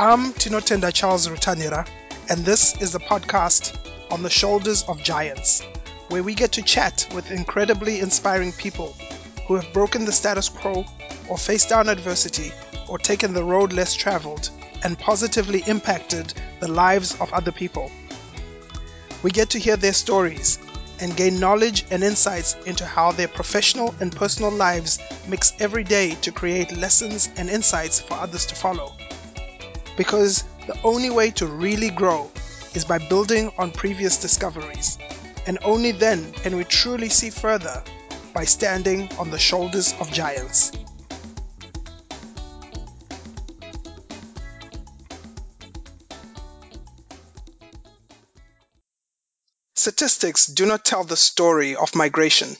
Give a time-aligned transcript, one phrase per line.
[0.00, 1.84] I'm Tinotenda Charles Rutanira,
[2.28, 3.76] and this is the podcast
[4.12, 5.60] on the shoulders of giants,
[6.08, 8.94] where we get to chat with incredibly inspiring people
[9.48, 10.84] who have broken the status quo
[11.28, 12.52] or faced down adversity
[12.86, 14.50] or taken the road less traveled
[14.84, 17.90] and positively impacted the lives of other people.
[19.24, 20.60] We get to hear their stories
[21.00, 26.14] and gain knowledge and insights into how their professional and personal lives mix every day
[26.22, 28.94] to create lessons and insights for others to follow.
[29.98, 32.30] Because the only way to really grow
[32.72, 34.96] is by building on previous discoveries,
[35.44, 37.82] and only then can we truly see further
[38.32, 40.70] by standing on the shoulders of giants.
[49.74, 52.56] Statistics do not tell the story of migration.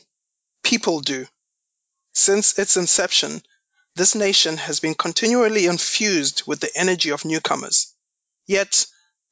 [0.64, 1.26] People do.
[2.14, 3.42] Since its inception,
[3.96, 7.94] this nation has been continually infused with the energy of newcomers.
[8.46, 8.86] Yet,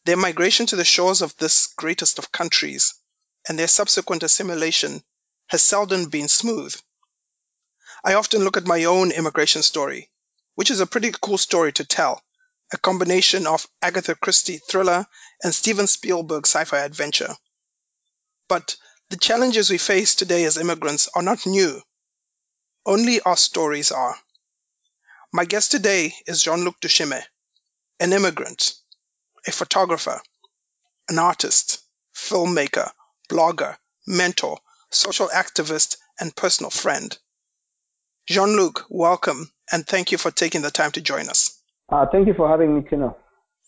[0.04, 2.94] their migration to the shores of this greatest of countries
[3.48, 5.02] and their subsequent assimilation
[5.48, 6.74] has seldom been smooth.
[8.04, 10.10] I often look at my own immigration story,
[10.54, 12.22] which is a pretty cool story to tell,
[12.72, 15.06] a combination of Agatha Christie thriller
[15.42, 17.36] and Steven Spielberg sci-fi adventure.
[18.48, 18.76] But
[19.10, 21.80] the challenges we face today as immigrants are not new.
[22.84, 24.16] Only our stories are.
[25.36, 27.22] My guest today is Jean-Luc Dushime,
[28.00, 28.72] an immigrant,
[29.46, 30.18] a photographer,
[31.10, 31.84] an artist,
[32.14, 32.90] filmmaker,
[33.28, 33.76] blogger,
[34.06, 34.56] mentor,
[34.90, 37.18] social activist, and personal friend.
[38.26, 41.60] Jean-Luc, welcome, and thank you for taking the time to join us.
[41.92, 43.14] Uh, thank you for having me, Tino.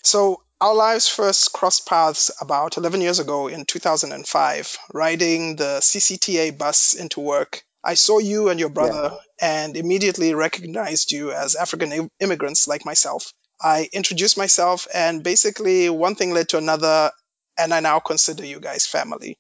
[0.03, 6.57] So, our lives first crossed paths about 11 years ago in 2005, riding the CCTA
[6.57, 7.63] bus into work.
[7.85, 9.19] I saw you and your brother yeah.
[9.41, 13.33] and immediately recognized you as African immigrants like myself.
[13.61, 17.11] I introduced myself, and basically, one thing led to another,
[17.57, 19.39] and I now consider you guys family.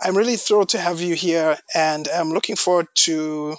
[0.00, 3.56] I'm really thrilled to have you here, and I'm looking forward to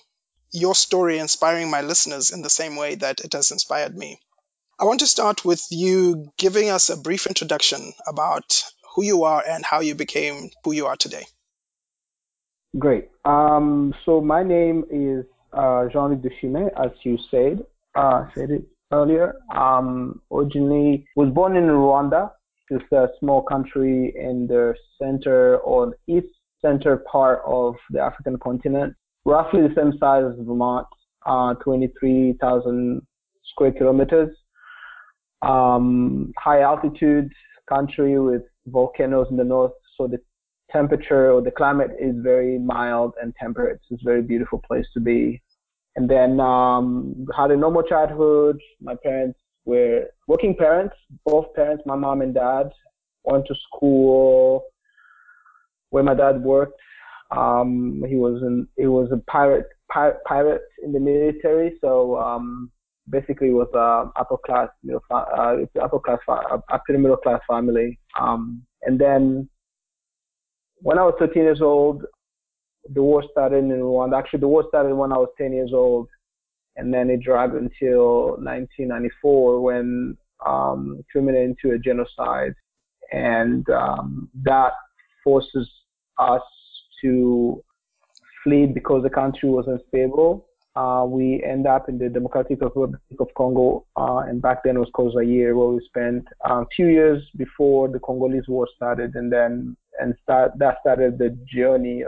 [0.51, 4.19] your story inspiring my listeners in the same way that it has inspired me.
[4.79, 8.63] I want to start with you giving us a brief introduction about
[8.95, 11.25] who you are and how you became who you are today.
[12.79, 13.09] Great.
[13.25, 17.65] Um, so my name is uh, Jean-Luc Dushime, as you said,
[17.95, 19.35] uh, said it earlier.
[19.53, 22.31] Um, originally was born in Rwanda.
[22.69, 26.27] It's a small country in the center or east
[26.61, 28.95] center part of the African continent,
[29.25, 30.87] roughly the same size as Vermont,
[31.25, 33.01] uh, 23,000
[33.43, 34.35] square kilometers
[35.41, 37.31] um, high altitude
[37.67, 40.19] country with volcanoes in the north, so the
[40.71, 43.79] temperature or the climate is very mild and temperate.
[43.89, 45.41] It's a very beautiful place to be.
[45.95, 48.59] And then um, had a normal childhood.
[48.79, 50.95] My parents were working parents,
[51.25, 52.69] both parents, my mom and dad,
[53.23, 54.63] went to school
[55.89, 56.79] where my dad worked.
[57.35, 61.77] Um, he was in, he was a pirate, pirate, pirate in the military.
[61.81, 62.71] So um,
[63.09, 67.99] basically was a upper class middle uh, upper class upper middle class family.
[68.19, 69.49] Um, and then
[70.81, 72.03] when I was 13 years old,
[72.93, 74.17] the war started in Rwanda.
[74.17, 76.07] Actually, the war started when I was 10 years old,
[76.75, 82.53] and then it dragged until 1994 when um, culminated into a genocide,
[83.11, 84.73] and um, that
[85.23, 85.69] forces
[86.17, 86.41] us
[87.01, 87.63] to
[88.43, 93.27] flee because the country was unstable uh, we end up in the Democratic Republic of
[93.35, 96.87] Congo, uh, and back then it was called Zaire, where we spent a um, few
[96.87, 102.03] years before the Congolese War started, and then and start that started the journey,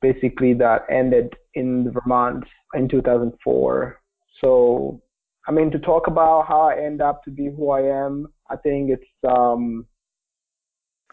[0.00, 2.44] basically that ended in Vermont
[2.74, 4.00] in 2004.
[4.40, 5.00] So,
[5.46, 8.56] I mean, to talk about how I end up to be who I am, I
[8.56, 9.86] think it's um,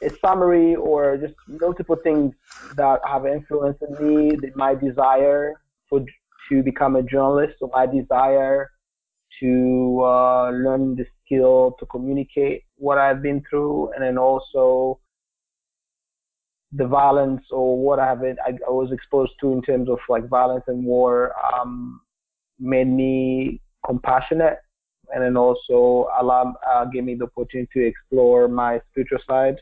[0.02, 2.34] a summary or just multiple things
[2.76, 6.06] that have influenced me, my desire for
[6.50, 7.56] to become a journalist.
[7.62, 8.70] or my desire
[9.40, 15.00] to uh, learn the skill to communicate what I've been through, and then also
[16.72, 20.28] the violence or what I've been, I, I was exposed to in terms of like
[20.28, 22.02] violence and war um,
[22.60, 24.58] made me compassionate,
[25.14, 29.56] and then also allowed uh, gave me the opportunity to explore my spiritual side.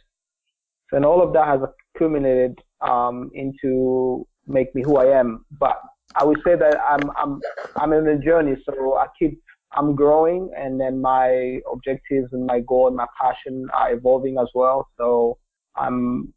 [0.90, 1.62] So, and all of that has
[1.96, 5.46] accumulated um, into make me who I am.
[5.60, 5.82] But
[6.16, 7.42] I would say that I'm I'm
[7.78, 12.60] I'm in a journey, so I keep I'm growing, and then my objectives and my
[12.62, 14.88] goal and my passion are evolving as well.
[14.98, 15.38] So
[15.76, 16.34] I'm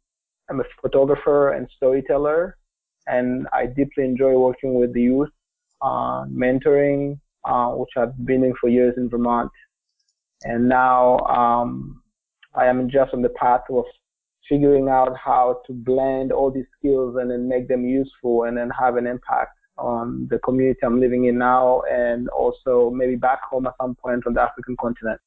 [0.51, 2.57] I'm a photographer and storyteller,
[3.07, 5.29] and I deeply enjoy working with the youth,
[5.81, 9.49] uh, mentoring, uh, which I've been in for years in Vermont.
[10.43, 12.03] and now um,
[12.53, 13.85] I am just on the path of
[14.49, 18.69] figuring out how to blend all these skills and then make them useful and then
[18.71, 23.67] have an impact on the community I'm living in now and also maybe back home
[23.67, 25.21] at some point on the African continent.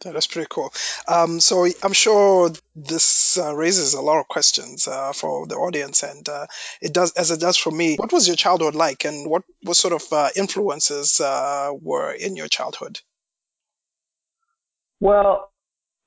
[0.00, 0.72] That's pretty cool.
[1.06, 6.02] Um, so I'm sure this uh, raises a lot of questions uh, for the audience,
[6.02, 6.46] and uh,
[6.80, 7.96] it does as it does for me.
[7.96, 12.34] What was your childhood like, and what what sort of uh, influences uh, were in
[12.36, 13.00] your childhood?
[14.98, 15.50] Well,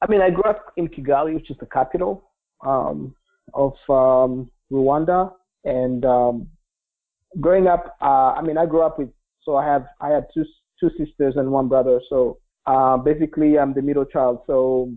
[0.02, 2.30] I mean, I grew up in Kigali, which is the capital
[2.66, 3.16] um,
[3.54, 5.32] of um, Rwanda,
[5.64, 6.48] and um,
[7.40, 9.10] growing up, uh, I mean, I grew up with
[9.44, 10.44] so I have I had two
[10.80, 14.40] two sisters and one brother, so uh, basically, I'm the middle child.
[14.48, 14.92] So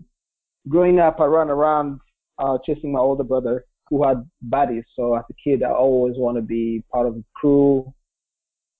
[0.67, 1.99] growing up, I ran around
[2.37, 4.83] uh, chasing my older brother who had buddies.
[4.95, 7.93] So as a kid, I always want to be part of the crew.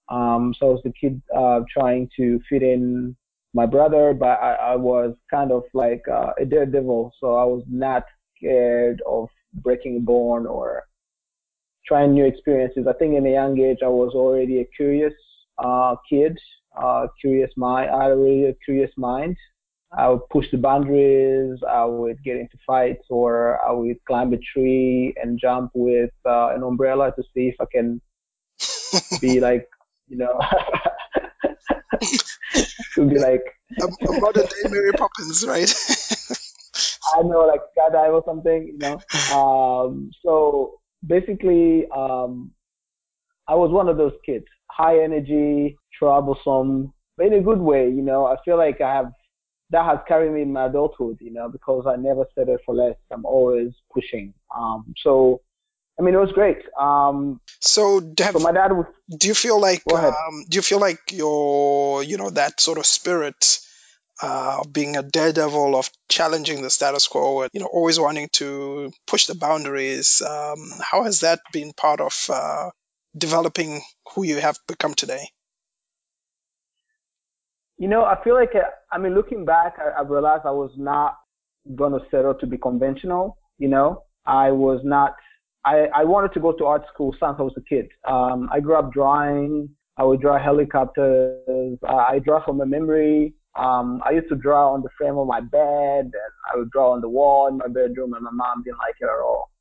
[0.09, 3.15] Um, so I was the kid uh, trying to fit in
[3.53, 7.13] my brother, but I, I was kind of like uh, a daredevil.
[7.19, 8.03] So I was not
[8.37, 10.83] scared of breaking a bone or
[11.85, 12.85] trying new experiences.
[12.87, 15.13] I think in a young age, I was already a curious
[15.57, 16.37] uh, kid
[16.75, 17.89] uh, curious mind.
[17.89, 19.37] I had a really curious mind.
[19.91, 21.59] I would push the boundaries.
[21.67, 26.49] I would get into fights, or I would climb a tree and jump with uh,
[26.49, 28.01] an umbrella to see if I can
[29.21, 29.67] be like,
[30.07, 30.39] you know,
[32.95, 33.43] to be like
[33.81, 35.73] a, a modern day Mary Poppins, right?
[37.15, 39.01] I know, like skydive or something, you know.
[39.35, 42.51] Um, so basically, um,
[43.47, 47.89] I was one of those kids, high energy, troublesome, but in a good way.
[47.89, 49.11] You know, I feel like I have
[49.71, 51.17] that has carried me in my adulthood.
[51.21, 52.95] You know, because I never settled for less.
[53.11, 54.33] I'm always pushing.
[54.55, 55.41] Um, so.
[55.97, 56.59] I mean, it was great.
[56.79, 58.85] Um, so, have, so my dad was.
[59.09, 59.83] Do you feel like?
[59.93, 63.59] Um, do you feel like your, you know, that sort of spirit
[64.21, 68.91] uh, being a daredevil, of challenging the status quo, and you know, always wanting to
[69.07, 70.21] push the boundaries.
[70.21, 72.69] Um, how has that been part of uh,
[73.17, 73.81] developing
[74.13, 75.29] who you have become today?
[77.79, 80.71] You know, I feel like, uh, I mean, looking back, I, I realized I was
[80.77, 81.17] not
[81.75, 83.37] going to settle to be conventional.
[83.57, 85.15] You know, I was not,
[85.65, 87.87] I, I wanted to go to art school since I was a kid.
[88.05, 89.69] Um, I grew up drawing.
[89.97, 91.77] I would draw helicopters.
[91.87, 93.33] Uh, I draw from my memory.
[93.57, 96.91] Um, I used to draw on the frame of my bed and I would draw
[96.91, 99.51] on the wall in my bedroom and my mom didn't like it at all.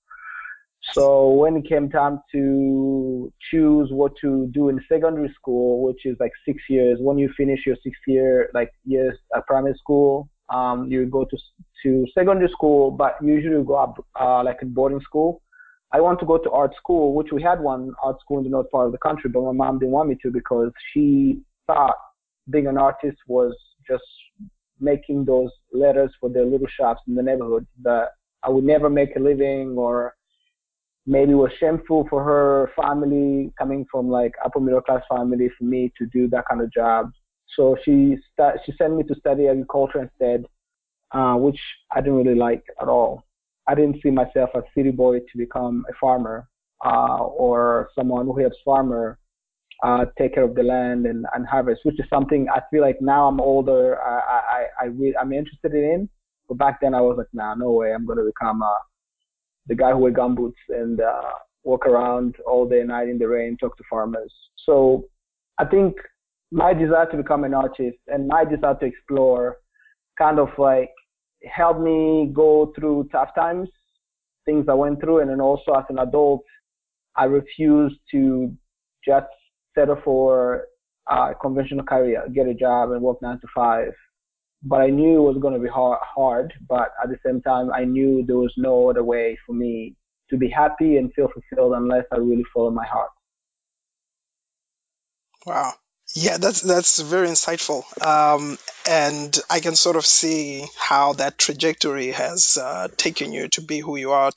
[0.92, 3.07] So when it came time to
[3.50, 7.60] choose what to do in secondary school, which is like six years, when you finish
[7.66, 11.36] your sixth year, like years at primary school, um, you go to
[11.82, 15.42] to secondary school, but usually you go up uh, like in boarding school.
[15.92, 18.50] I want to go to art school, which we had one art school in the
[18.50, 21.96] north part of the country, but my mom didn't want me to because she thought
[22.50, 23.54] being an artist was
[23.88, 24.04] just
[24.80, 28.08] making those letters for their little shops in the neighborhood that
[28.42, 30.14] I would never make a living or
[31.08, 35.90] maybe was shameful for her family coming from like upper middle class family for me
[35.98, 37.10] to do that kind of job.
[37.56, 40.44] So she st- she sent me to study agriculture instead,
[41.12, 41.58] uh, which
[41.90, 43.24] I didn't really like at all.
[43.66, 46.46] I didn't see myself as city boy to become a farmer
[46.84, 49.18] uh, or someone who helps farmer
[49.82, 53.00] uh, take care of the land and, and harvest, which is something I feel like
[53.00, 56.08] now I'm older, I I, I really, I'm interested in.
[56.48, 58.76] But back then I was like, nah, no way, I'm gonna become a
[59.68, 61.32] the guy who wear gumboots and uh,
[61.64, 64.32] walk around all day and night in the rain, talk to farmers.
[64.64, 65.04] So
[65.58, 65.94] I think
[66.50, 69.56] my desire to become an artist and my desire to explore
[70.16, 70.90] kind of like
[71.44, 73.68] helped me go through tough times,
[74.44, 76.42] things I went through, and then also as an adult,
[77.16, 78.52] I refused to
[79.06, 79.26] just
[79.74, 80.64] settle for
[81.08, 83.92] a conventional career, get a job and work nine to five
[84.62, 86.54] but I knew it was going to be hard, hard.
[86.68, 89.96] But at the same time, I knew there was no other way for me
[90.30, 93.10] to be happy and feel fulfilled unless I really follow my heart.
[95.46, 95.72] Wow.
[96.14, 98.56] Yeah, that's that's very insightful, um,
[98.88, 103.80] and I can sort of see how that trajectory has uh, taken you to be
[103.80, 104.30] who you are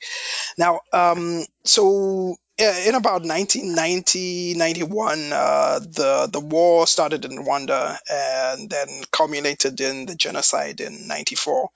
[0.58, 0.80] now.
[0.92, 8.88] Um, so in about 1990, 91, uh, the the war started in Rwanda and then
[9.10, 11.70] culminated in the genocide in '94.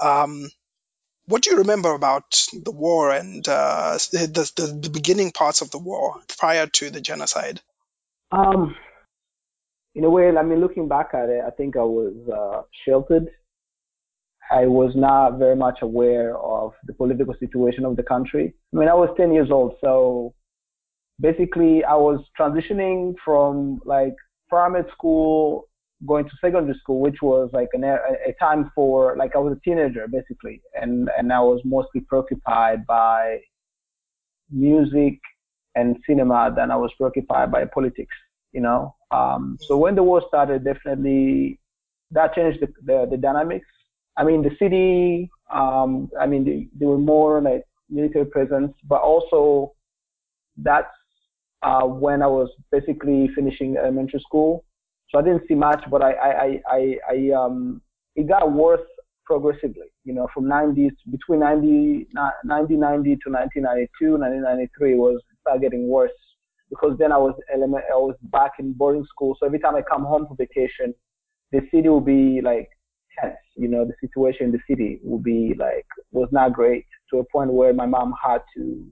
[0.00, 0.48] Um,
[1.26, 5.78] what do you remember about the war and uh, the, the, beginning parts of the
[5.78, 7.60] war prior to the genocide?
[8.32, 8.74] Um,
[9.94, 13.28] in a way, I mean, looking back at it, I think I was uh, sheltered.
[14.50, 18.54] I was not very much aware of the political situation of the country.
[18.74, 20.34] I mean, I was 10 years old, so
[21.20, 24.14] basically I was transitioning from like
[24.48, 25.68] primary school,
[26.06, 27.98] going to secondary school, which was like an, a,
[28.40, 33.38] time for like I was a teenager basically, and and I was mostly preoccupied by
[34.50, 35.18] music
[35.74, 38.14] and cinema than I was preoccupied by politics.
[38.52, 41.58] You know, um, so when the war started, definitely
[42.10, 43.66] that changed the, the, the dynamics.
[44.16, 49.00] I mean, the city, um, I mean, they, they were more like military presence, but
[49.00, 49.72] also
[50.56, 50.88] that's
[51.62, 54.64] uh, when I was basically finishing elementary school.
[55.10, 57.82] So I didn't see much, but I, I, I, I, um,
[58.16, 58.80] it got worse
[59.24, 59.86] progressively.
[60.04, 66.10] You know, from 90s between 90, 1990 to 1992, 1993 was started getting worse
[66.70, 69.36] because then I was element, I was back in boarding school.
[69.38, 70.94] So every time I come home for vacation,
[71.52, 72.70] the city will be like
[73.20, 73.36] tense.
[73.56, 77.24] You know, the situation in the city would be like was not great to a
[77.24, 78.86] point where my mom had to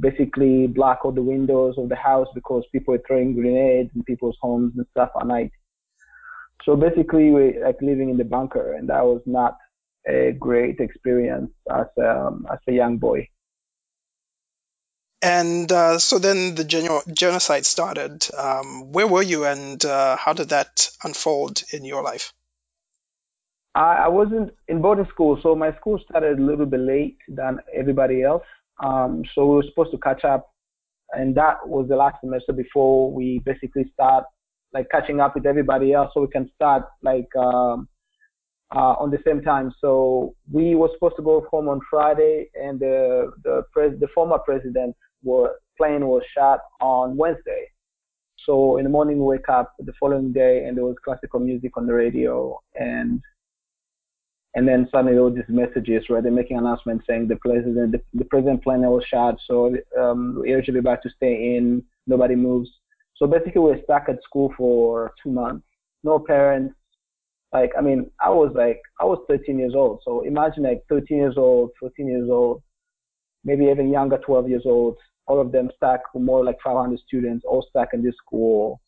[0.00, 4.36] basically block all the windows of the house because people were throwing grenades in people's
[4.40, 5.52] homes and stuff at night.
[6.64, 9.56] So basically, we like living in the bunker, and that was not
[10.06, 13.28] a great experience as um, as a young boy.
[15.22, 18.26] And uh, so then the geno- genocide started.
[18.36, 22.32] Um, where were you, and uh, how did that unfold in your life?
[23.74, 27.58] I, I wasn't in boarding school, so my school started a little bit late than
[27.74, 28.44] everybody else.
[28.82, 30.52] Um, so we were supposed to catch up,
[31.12, 34.24] and that was the last semester before we basically start
[34.74, 37.88] like catching up with everybody else, so we can start like um,
[38.74, 39.72] uh, on the same time.
[39.80, 44.38] So we were supposed to go home on Friday, and the the pres- the former
[44.38, 47.68] president were, plane was shot on Wednesday.
[48.46, 51.76] So in the morning, we wake up the following day, and there was classical music
[51.76, 53.20] on the radio, and
[54.54, 58.24] and then suddenly all these messages where they're making announcements saying the president, the, the
[58.26, 62.70] president plane was shot, so um, urge everybody to stay in, nobody moves.
[63.16, 65.66] So basically, we we're stuck at school for two months,
[66.04, 66.74] no parents.
[67.52, 70.00] Like, I mean, I was like, I was 13 years old.
[70.04, 72.62] So imagine like 13 years old, 14 years old,
[73.44, 77.64] maybe even younger, 12 years old, all of them stuck, more like 500 students, all
[77.68, 78.80] stuck in this school,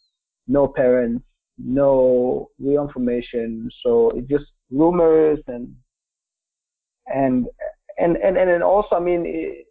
[0.49, 1.25] no parents,
[1.59, 3.71] no real information.
[3.85, 5.75] So it just rumors and
[7.07, 7.47] and
[7.99, 9.67] and and and then also, I mean, it,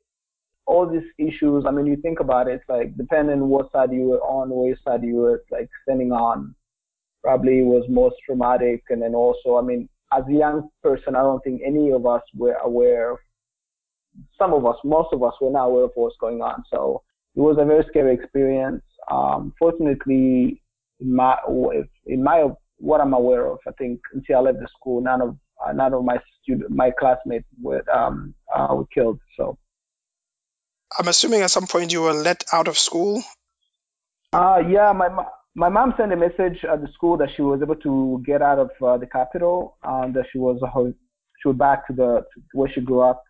[0.66, 1.66] all these issues.
[1.68, 5.04] I mean, you think about it, like depending what side you were on, what side
[5.04, 6.56] you were like standing on,
[7.24, 8.84] probably was most traumatic.
[8.90, 12.22] And then also, I mean, as a young person, I don't think any of us
[12.36, 13.18] were aware of
[14.38, 16.64] some of us, most of us were not aware of what's going on.
[16.72, 17.02] So
[17.36, 18.84] it was a very scary experience.
[19.12, 20.62] Um, fortunately,
[21.00, 21.36] in my,
[22.06, 25.38] in my, what I'm aware of, I think until I left the school, none of,
[25.65, 29.20] uh, none of my student, my classmates were, um, uh, were killed.
[29.38, 29.58] So.
[30.98, 33.24] I'm assuming at some point you were let out of school.
[34.32, 35.10] Uh, yeah, my
[35.56, 38.58] my mom sent a message at the school that she was able to get out
[38.58, 40.92] of uh, the capital, um, that she was uh,
[41.39, 43.24] she was back to the to where she grew up,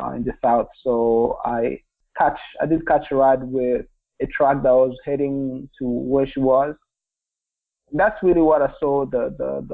[0.00, 0.68] uh, in the south.
[0.82, 1.80] So I
[2.16, 3.86] catch, I did catch a ride with
[4.20, 6.74] a truck that was heading to where she was.
[7.92, 9.66] That's really what I saw the the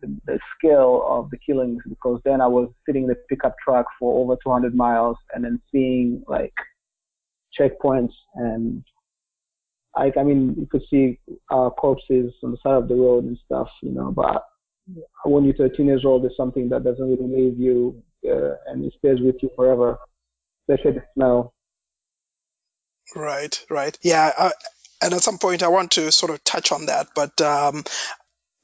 [0.00, 3.86] the, the, scale of the killings because then I was sitting in the pickup truck
[3.98, 6.54] for over 200 miles and then seeing like
[7.58, 8.82] checkpoints and
[9.96, 13.38] like I mean you could see uh, corpses on the side of the road and
[13.44, 14.10] stuff, you know.
[14.10, 14.44] But
[15.24, 18.92] when you're 13 years old, it's something that doesn't really leave you uh, and it
[18.98, 19.98] stays with you forever,
[20.68, 21.54] especially the smell.
[23.14, 23.98] Right, right.
[24.02, 24.50] Yeah, uh,
[25.02, 27.84] and at some point I want to sort of touch on that, but um,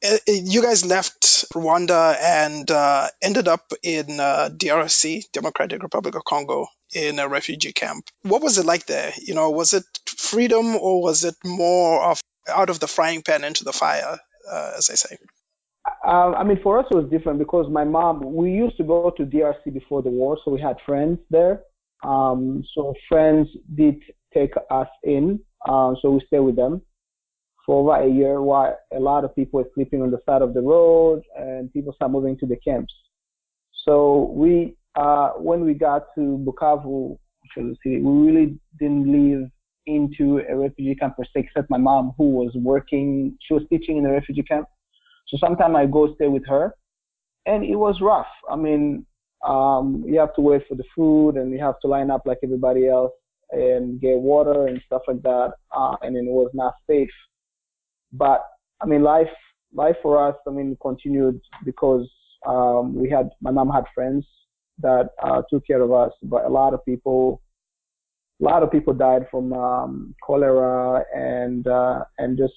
[0.03, 6.15] eh, eh, you guys left Rwanda and uh, ended up in uh, DRC, Democratic Republic
[6.15, 8.07] of Congo, in a refugee camp.
[8.23, 9.13] What was it like there?
[9.21, 13.45] You know, was it freedom or was it more of out of the frying pan
[13.45, 14.19] into the fire,
[14.51, 15.19] uh, as they say?
[16.07, 18.21] Uh, I mean, for us it was different because my mom.
[18.35, 21.63] We used to go to DRC before the war, so we had friends there.
[22.05, 24.03] Um, so friends did
[24.33, 26.83] take us in, uh, so we stay with them
[27.65, 28.43] for over a year.
[28.43, 31.93] While a lot of people were sleeping on the side of the road, and people
[31.93, 32.95] start moving to the camps.
[33.85, 39.07] So we, uh, when we got to Bukavu, which was the city, we really didn't
[39.11, 39.51] live
[39.87, 43.37] into a refugee camp per se, except my mom, who was working.
[43.41, 44.69] She was teaching in a refugee camp
[45.29, 46.75] so sometimes I go stay with her,
[47.47, 48.27] and it was rough.
[48.51, 49.07] I mean,
[49.47, 52.39] um, you have to wait for the food, and you have to line up like
[52.43, 53.13] everybody else
[53.51, 57.11] and get water and stuff like that, uh, and it was not safe.
[58.13, 58.45] But
[58.81, 59.31] I mean, life
[59.73, 62.09] life for us, I mean, continued because
[62.47, 64.27] um, we had my mom had friends
[64.79, 67.43] that uh, took care of us, but a lot of people
[68.41, 72.55] a lot of people died from um, cholera and uh, and just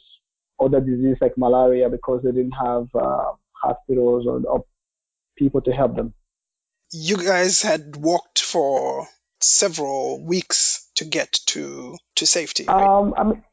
[0.60, 4.66] other diseases like malaria because they didn't have uh, hospitals or, or
[5.38, 6.14] people to help them.
[6.92, 9.08] You guys had walked for
[9.44, 12.66] several weeks to get to to safety.
[12.68, 12.84] Right?
[12.84, 13.44] Um, I mean,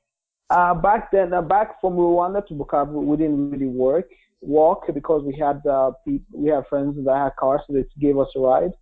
[0.50, 4.08] uh, back then, uh, back from Rwanda to Bukavu, we didn't really work
[4.40, 8.40] walk because we had uh, we had friends that had cars, so gave us a
[8.40, 8.72] ride.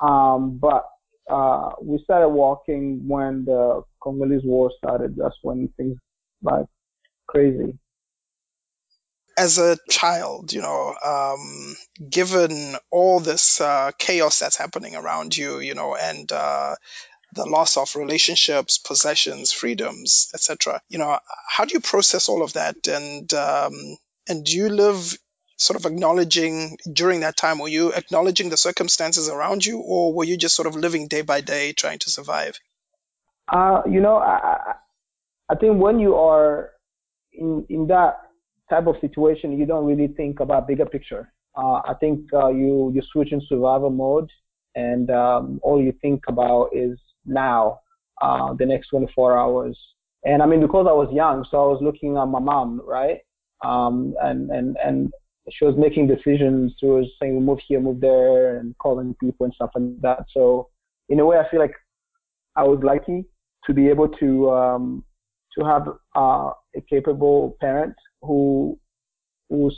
[0.00, 0.86] Um, but
[1.30, 5.16] uh, we started walking when the Congolese War started.
[5.16, 5.98] That's when things
[6.44, 6.66] got
[7.26, 7.78] crazy.
[9.38, 11.76] As a child, you know, um,
[12.08, 16.74] given all this uh, chaos that's happening around you, you know, and uh,
[17.34, 20.80] the loss of relationships, possessions, freedoms, etc.
[20.88, 22.88] You know, how do you process all of that?
[22.88, 23.74] And um,
[24.28, 25.16] and do you live
[25.56, 27.58] sort of acknowledging during that time?
[27.58, 31.22] Were you acknowledging the circumstances around you, or were you just sort of living day
[31.22, 32.58] by day, trying to survive?
[33.48, 34.74] Uh, you know, I,
[35.48, 36.70] I think when you are
[37.32, 38.25] in in that
[38.68, 41.32] type of situation, you don't really think about bigger picture.
[41.56, 44.30] Uh, I think uh, you you switch in survival mode,
[44.74, 47.80] and um, all you think about is now,
[48.20, 49.78] uh, the next 24 hours.
[50.24, 53.20] And I mean, because I was young, so I was looking at my mom, right?
[53.64, 55.12] Um, and and and
[55.50, 56.74] she was making decisions.
[56.78, 60.24] She was saying move here, move there, and calling people and stuff like that.
[60.32, 60.68] So
[61.08, 61.74] in a way, I feel like
[62.56, 63.24] I was lucky
[63.66, 65.04] to be able to um,
[65.56, 68.78] to have uh, a capable parent who
[69.48, 69.70] who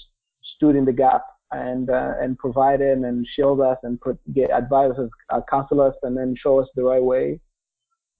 [0.56, 4.92] stood in the gap and uh, and provided and shield us and put, get advise
[4.98, 7.40] us, uh, counsel us, and then show us the right way.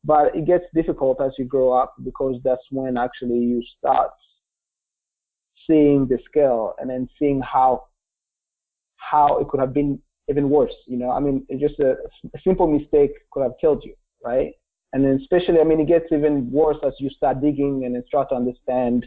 [0.04, 4.11] But it gets difficult as you grow up because that's when actually you start
[5.66, 7.85] seeing the scale and then seeing how
[8.97, 10.75] how it could have been even worse.
[10.87, 11.92] You know, I mean, just a,
[12.35, 14.52] a simple mistake could have killed you, right?
[14.92, 18.05] And then especially, I mean, it gets even worse as you start digging and then
[18.07, 19.05] start to understand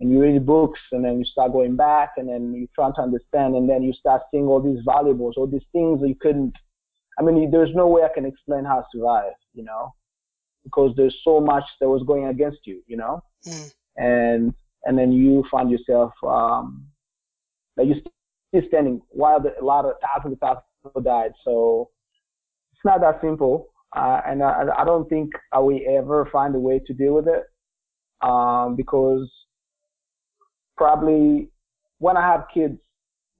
[0.00, 3.00] and you read books and then you start going back and then you try to
[3.00, 6.54] understand and then you start seeing all these valuables, all these things that you couldn't,
[7.18, 9.94] I mean, there's no way I can explain how to survive, you know,
[10.64, 13.72] because there's so much that was going against you, you know, mm.
[13.96, 14.52] and,
[14.84, 16.86] and then you find yourself, um,
[17.76, 17.94] that you
[18.48, 21.32] still standing while the, a lot of thousands of thousands of people died.
[21.44, 21.90] So
[22.72, 23.68] it's not that simple.
[23.94, 27.28] Uh, and I, I don't think I will ever find a way to deal with
[27.28, 27.44] it.
[28.26, 29.30] Um, because
[30.76, 31.50] probably
[31.98, 32.78] when I have kids,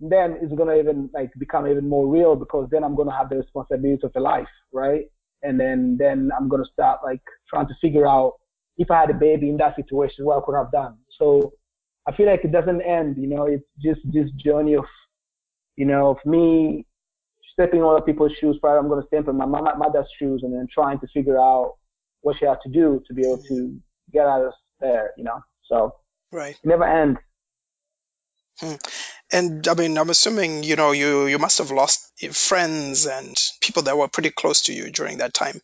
[0.01, 3.37] then it's gonna even like become even more real because then I'm gonna have the
[3.37, 5.07] responsibility of a life, right?
[5.43, 8.35] And then then I'm gonna start like trying to figure out
[8.77, 10.99] if I had a baby in that situation, what I could have done.
[11.19, 11.53] So
[12.07, 14.85] I feel like it doesn't end, you know, it's just this journey of,
[15.77, 16.87] you know, of me
[17.55, 18.59] stepping on other people's shoes.
[18.61, 21.77] Probably I'm gonna step in my mother's shoes and then trying to figure out
[22.21, 23.81] what she had to do to be able to
[24.13, 25.41] get out of there, you know.
[25.65, 25.95] So
[26.35, 26.59] Right.
[26.65, 27.21] Never ends.
[28.59, 28.75] Hmm.
[29.33, 33.83] And I mean, I'm assuming you know you you must have lost friends and people
[33.83, 35.61] that were pretty close to you during that time.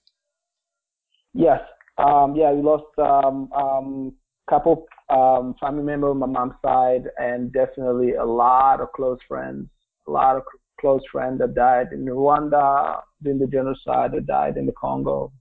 [1.34, 1.60] Yes.
[1.98, 4.14] Um, yeah, we lost um, um,
[4.48, 9.68] couple um, family members on my mom's side, and definitely a lot of close friends.
[10.08, 10.42] A lot of
[10.80, 15.32] close friend that died in Rwanda during the genocide, that died in the Congo.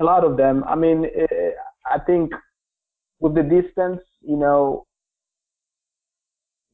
[0.00, 0.64] A lot of them.
[0.64, 1.50] I mean, eh,
[1.90, 2.32] I think
[3.20, 4.86] with the distance, you know,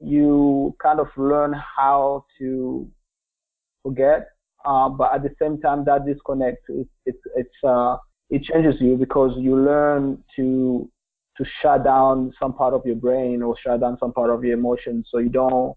[0.00, 2.90] you kind of learn how to
[3.82, 4.28] forget,
[4.64, 7.96] uh, but at the same time, that disconnect it's it's, it's uh,
[8.30, 10.90] it changes you because you learn to
[11.36, 14.54] to shut down some part of your brain or shut down some part of your
[14.56, 15.74] emotions, so you don't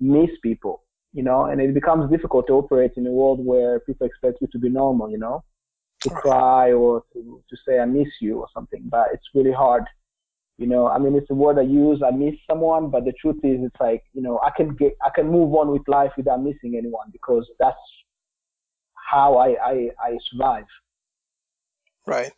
[0.00, 0.83] miss people,
[1.14, 1.46] you know.
[1.46, 4.68] And it becomes difficult to operate in a world where people expect you to be
[4.68, 5.42] normal, you know,
[6.02, 8.82] to cry or to to say I miss you or something.
[8.90, 9.84] But it's really hard
[10.56, 12.00] you know, I mean, it's a word I use.
[12.02, 15.10] I miss someone, but the truth is, it's like, you know, I can get, I
[15.12, 17.76] can move on with life without missing anyone because that's
[18.94, 20.66] how I, I, I survive.
[22.06, 22.30] Right,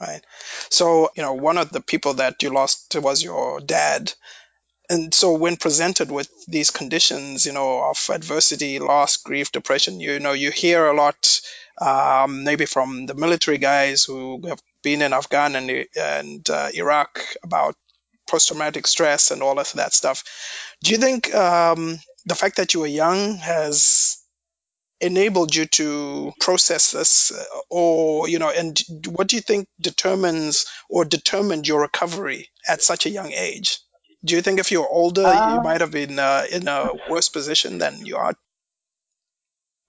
[0.00, 0.20] right.
[0.68, 4.12] So, you know, one of the people that you lost was your dad.
[4.90, 10.18] And so when presented with these conditions, you know, of adversity, loss, grief, depression, you
[10.18, 11.40] know, you hear a lot,
[11.80, 17.20] um, maybe from the military guys who have been in Afghan and, and uh, Iraq
[17.44, 17.76] about
[18.28, 20.24] post-traumatic stress and all of that stuff.
[20.82, 24.18] Do you think um, the fact that you were young has
[25.00, 30.66] enabled you to process this uh, or you know and what do you think determines
[30.90, 33.78] or determined your recovery at such a young age
[34.24, 36.90] do you think if you were older uh, you might have been uh, in a
[37.08, 38.34] worse position than you are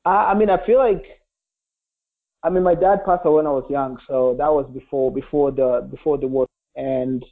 [0.05, 1.21] i mean i feel like
[2.43, 5.51] I mean, my dad passed away when I was young, so that was before before
[5.51, 6.47] the before the war.
[6.75, 7.23] And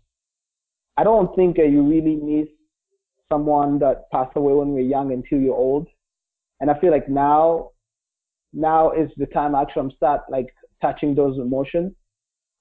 [0.97, 2.47] I don't think that you really miss
[3.31, 5.88] someone that passed away when we are young until you're old.
[6.59, 7.71] And I feel like now,
[8.53, 10.47] now is the time actually I'm start like
[10.81, 11.93] touching those emotions.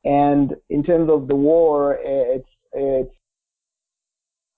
[0.05, 3.15] And in terms of the war, it's, it's,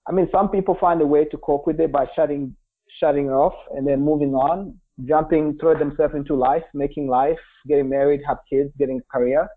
[0.07, 2.55] I mean, some people find a way to cope with it by shutting,
[2.99, 7.37] shutting off and then moving on, jumping, throw themselves into life, making life,
[7.67, 9.47] getting married, have kids, getting a career.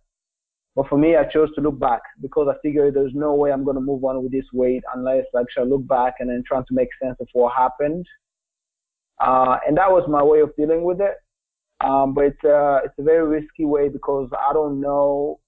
[0.77, 3.65] But for me, I chose to look back because I figured there's no way I'm
[3.65, 6.65] going to move on with this weight unless I actually look back and then trying
[6.67, 8.05] to make sense of what happened.
[9.21, 11.15] Uh, and that was my way of dealing with it.
[11.81, 15.39] Um, but it's, uh, it's a very risky way because I don't know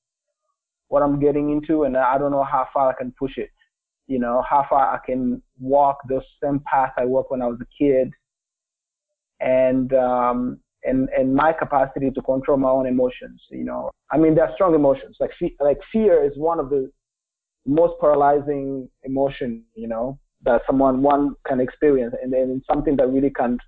[0.89, 3.51] what I'm getting into and I don't know how far I can push it.
[4.07, 7.59] You know, how far I can walk those same path I walked when I was
[7.61, 8.13] a kid.
[9.41, 13.43] And, um, and and my capacity to control my own emotions.
[13.51, 15.17] You know, I mean, they're strong emotions.
[15.21, 16.91] Like fe- like fear is one of the
[17.67, 19.65] most paralyzing emotion.
[19.75, 23.59] You know, that someone one can experience, and then something that really can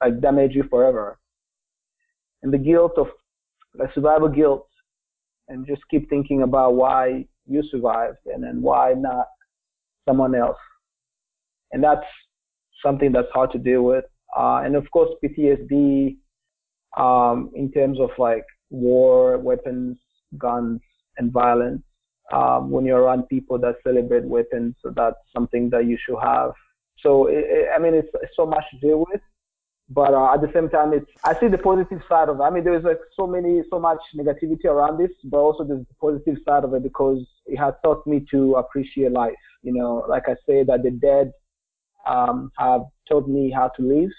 [0.00, 1.18] like damage you forever.
[2.42, 3.08] And the guilt of
[3.74, 4.68] like survival guilt,
[5.48, 9.26] and just keep thinking about why you survived, and then why not
[10.10, 10.58] someone else.
[11.72, 12.06] And that's
[12.84, 14.04] something that's hard to deal with.
[14.36, 16.16] Uh, and of course, PTSD
[16.96, 19.98] um, in terms of like war, weapons,
[20.38, 20.80] guns,
[21.18, 21.82] and violence.
[22.32, 26.52] Um, when you're around people that celebrate weapons, so that's something that you should have.
[27.00, 29.20] So, it, it, I mean, it's, it's, so much to deal with,
[29.90, 32.42] but uh, at the same time, it's I see the positive side of it.
[32.42, 35.94] I mean, there's like so many, so much negativity around this, but also there's the
[36.00, 39.34] positive side of it because it has taught me to appreciate life.
[39.62, 41.32] You know, like I say, that the dead
[42.06, 44.10] um, have taught me how to live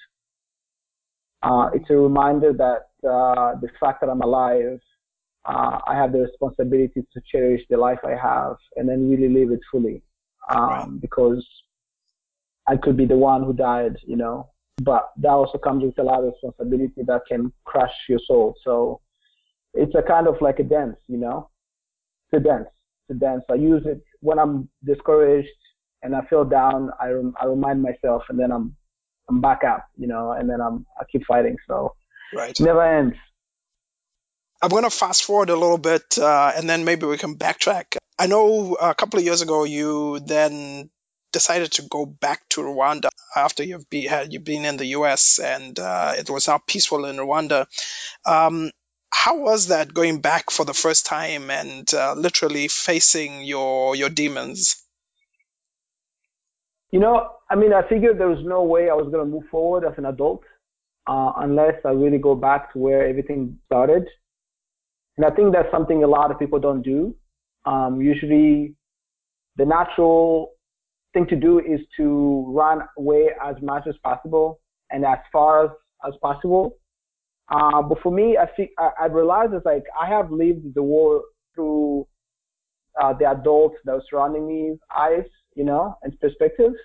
[1.44, 4.80] uh, it's a reminder that uh, the fact that I'm alive,
[5.46, 9.52] uh, I have the responsibility to cherish the life I have and then really live
[9.52, 10.04] it fully.
[10.54, 11.02] Um, right.
[11.02, 11.46] Because
[12.68, 14.50] I could be the one who died, you know,
[14.84, 18.56] but that also comes with a lot of responsibility that can crush your soul.
[18.64, 19.02] So
[19.74, 21.50] it's a kind of like a dance, you know,
[22.32, 22.68] it's a dance.
[23.10, 23.44] It's a dance.
[23.50, 25.50] I use it when I'm discouraged
[26.02, 26.90] and I feel down.
[27.00, 28.76] I, rem- I remind myself and then I'm
[29.30, 31.56] I'm back up, you know, and then I'm I keep fighting.
[31.68, 31.96] So
[32.34, 33.16] right, never ends.
[34.62, 37.98] I'm going to fast forward a little bit, uh, and then maybe we can backtrack.
[38.20, 40.90] I know a couple of years ago you then
[41.32, 45.40] decided to go back to Rwanda after you've been had you've been in the U.S.
[45.40, 47.68] and uh, it was now peaceful in Rwanda.
[48.26, 48.72] Um,
[49.14, 54.10] how was that going back for the first time and uh, literally facing your your
[54.10, 54.84] demons?
[56.92, 59.48] You know, I mean, I figured there was no way I was going to move
[59.50, 60.44] forward as an adult
[61.08, 64.08] uh, unless I really go back to where everything started.
[65.18, 67.16] And I think that's something a lot of people don't do.
[67.66, 68.76] Um, usually,
[69.58, 70.52] the natural
[71.14, 74.60] thing to do is to run away as much as possible
[74.92, 75.72] and as far as,
[76.08, 76.78] as possible.
[77.50, 80.84] Uh, but for me, I think I, I realized it's like I have lived the
[80.84, 82.08] war through
[83.02, 86.76] uh, the adults that were surrounding me eyes you know, and perspectives.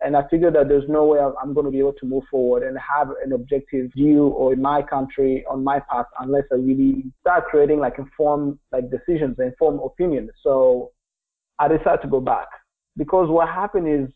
[0.00, 2.62] And I figured that there's no way I'm going to be able to move forward
[2.62, 7.04] and have an objective view or in my country on my path unless I really
[7.20, 10.30] start creating like informed like decisions, informed opinions.
[10.44, 10.92] So
[11.58, 12.46] I decided to go back
[12.98, 14.12] because what happened is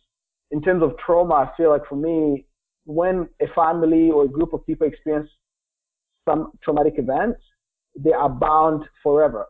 [0.51, 2.45] in terms of trauma, I feel like for me,
[2.85, 5.31] when a family or a group of people experience
[6.29, 7.37] some traumatic event,
[7.97, 9.47] they are bound forever.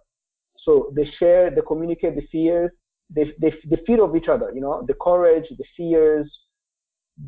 [0.65, 2.71] So they share, they communicate the fears,
[3.11, 6.31] they, they, they feed off each other, you know, the courage, the fears,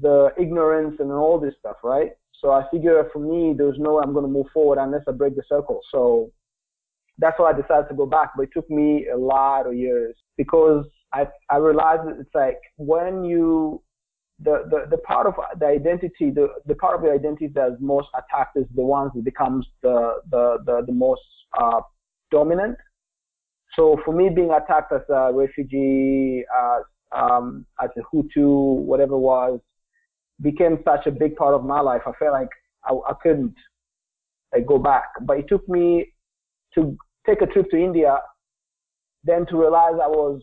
[0.00, 2.10] the ignorance, and all this stuff, right?
[2.40, 5.12] So I figure for me, there's no way I'm going to move forward unless I
[5.12, 5.80] break the circle.
[5.90, 6.30] So
[7.18, 8.32] that's why I decided to go back.
[8.36, 10.84] But it took me a lot of years because
[11.14, 13.80] I, I realized it's like when you,
[14.40, 18.08] the, the, the part of the identity, the, the part of the identity that's most
[18.14, 21.22] attacked is the ones that becomes the, the, the, the most
[21.58, 21.80] uh,
[22.32, 22.76] dominant.
[23.76, 26.44] So for me, being attacked as a refugee,
[26.76, 29.60] as um, as a Hutu, whatever was,
[30.40, 32.02] became such a big part of my life.
[32.06, 32.48] I felt like
[32.84, 33.54] I, I couldn't
[34.52, 35.04] like, go back.
[35.22, 36.12] But it took me
[36.74, 38.16] to take a trip to India,
[39.22, 40.42] then to realize I was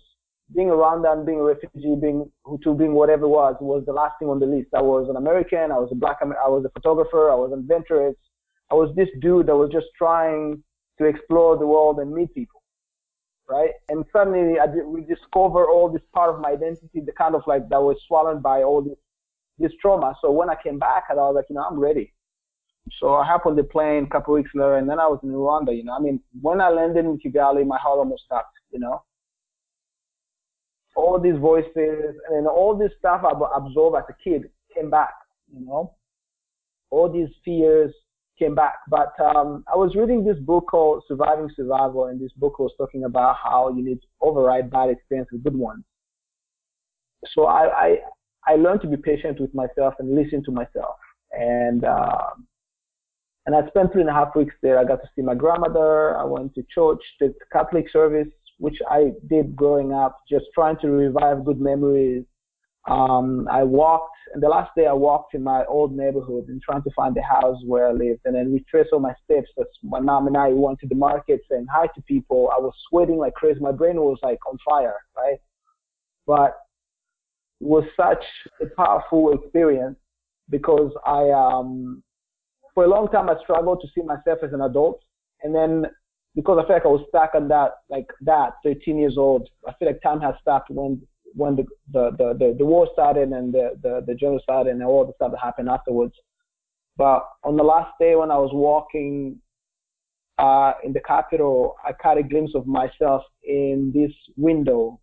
[0.55, 4.15] being around and being a refugee, being Hutu, being whatever it was, was the last
[4.19, 4.69] thing on the list.
[4.75, 5.71] I was an American.
[5.71, 6.17] I was a black.
[6.21, 7.31] I was a photographer.
[7.31, 8.15] I was an adventurous.
[8.69, 10.63] I was this dude that was just trying
[10.97, 12.61] to explore the world and meet people
[13.51, 13.71] right?
[13.89, 17.41] And suddenly I did, we discover all this part of my identity, the kind of
[17.45, 18.97] like that was swallowed by all this
[19.59, 20.15] this trauma.
[20.21, 22.13] So when I came back, I was like, you know, I'm ready.
[22.99, 25.29] So I hopped on the plane a couple weeks later, and then I was in
[25.29, 25.75] Rwanda.
[25.75, 28.55] You know, I mean, when I landed in Kigali, my heart almost stopped.
[28.71, 29.03] You know,
[31.01, 34.43] all these voices and all this stuff I absorbed as a kid
[34.75, 35.13] came back,
[35.53, 35.93] you know,
[36.91, 37.93] all these fears
[38.37, 38.75] came back.
[38.89, 43.03] But um, I was reading this book called Surviving Survival, and this book was talking
[43.05, 45.83] about how you need to override bad experiences with good ones.
[47.33, 47.97] So I, I,
[48.47, 50.97] I learned to be patient with myself and listen to myself.
[51.31, 52.47] And um,
[53.45, 54.77] and I spent three and a half weeks there.
[54.77, 56.15] I got to see my grandmother.
[56.15, 58.27] I went to church, the Catholic service,
[58.61, 62.23] which I did growing up, just trying to revive good memories.
[62.87, 66.83] Um, I walked, and the last day I walked in my old neighborhood and trying
[66.83, 69.49] to find the house where I lived, and then retrace all my steps.
[69.59, 72.51] As my mom and I went to the market saying hi to people.
[72.55, 73.59] I was sweating like crazy.
[73.59, 75.39] My brain was like on fire, right?
[76.27, 76.55] But
[77.61, 78.23] it was such
[78.61, 79.97] a powerful experience
[80.51, 82.03] because I um,
[82.75, 85.01] for a long time I struggled to see myself as an adult,
[85.41, 85.87] and then
[86.35, 89.73] because I feel like I was stuck on that, like that, 13 years old, I
[89.73, 91.01] feel like time has stopped when
[91.33, 91.63] when the
[91.93, 95.31] the the, the, the war started and the, the the genocide and all the stuff
[95.31, 96.13] that happened afterwards.
[96.97, 99.39] But on the last day when I was walking
[100.37, 104.99] uh, in the capital, I caught a glimpse of myself in this window,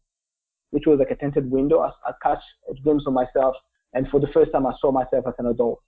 [0.70, 1.80] which was like a tinted window.
[1.80, 3.54] I, I caught a glimpse of myself,
[3.94, 5.82] and for the first time, I saw myself as an adult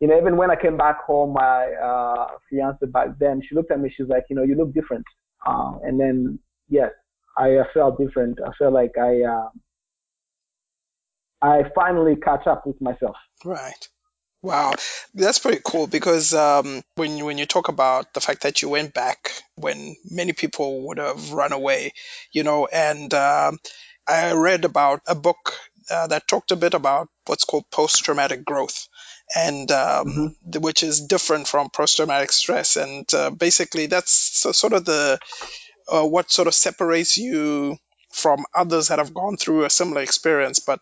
[0.00, 3.70] you know, even when I came back home, my uh, fiance back then, she looked
[3.70, 3.92] at me.
[3.94, 5.04] She's like, you know, you look different.
[5.46, 6.90] Uh, and then, yes,
[7.36, 8.38] I felt different.
[8.44, 9.48] I felt like I, uh,
[11.42, 13.16] I finally catch up with myself.
[13.44, 13.88] Right.
[14.42, 14.72] Wow,
[15.12, 18.70] that's pretty cool because um, when you, when you talk about the fact that you
[18.70, 21.92] went back when many people would have run away,
[22.32, 23.52] you know, and uh,
[24.08, 25.52] I read about a book
[25.90, 28.88] uh, that talked a bit about what's called post-traumatic growth,
[29.34, 30.60] and um, mm-hmm.
[30.60, 32.76] which is different from post-traumatic stress.
[32.76, 35.18] And uh, basically, that's sort of the
[35.88, 37.78] uh, what sort of separates you
[38.10, 40.80] from others that have gone through a similar experience but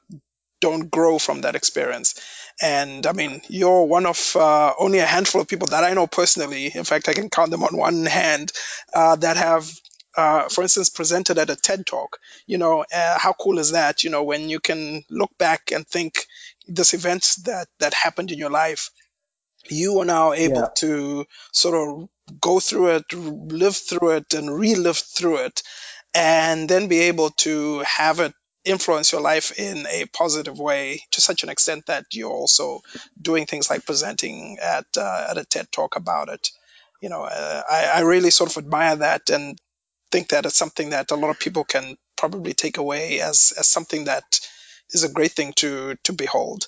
[0.61, 2.21] don't grow from that experience.
[2.61, 6.09] And I mean, you're one of uh, only a handful of people that I know
[6.09, 6.73] personally.
[6.75, 8.51] In fact, I can count them on one hand
[8.93, 9.71] uh, that have
[10.17, 12.19] uh, for instance, presented at a TED talk.
[12.45, 14.03] You know, uh, how cool is that?
[14.03, 16.27] You know, when you can look back and think
[16.68, 18.90] this events that that happened in your life,
[19.68, 20.68] you are now able yeah.
[20.76, 22.09] to sort of
[22.40, 25.62] go through it, live through it, and relive through it,
[26.14, 28.33] and then be able to have it
[28.64, 32.81] influence your life in a positive way to such an extent that you're also
[33.20, 36.50] doing things like presenting at uh, at a TED talk about it.
[37.00, 39.59] You know, uh, I, I really sort of admire that, and
[40.11, 43.68] think that it's something that a lot of people can probably take away as, as
[43.68, 44.40] something that
[44.90, 46.66] is a great thing to, to behold.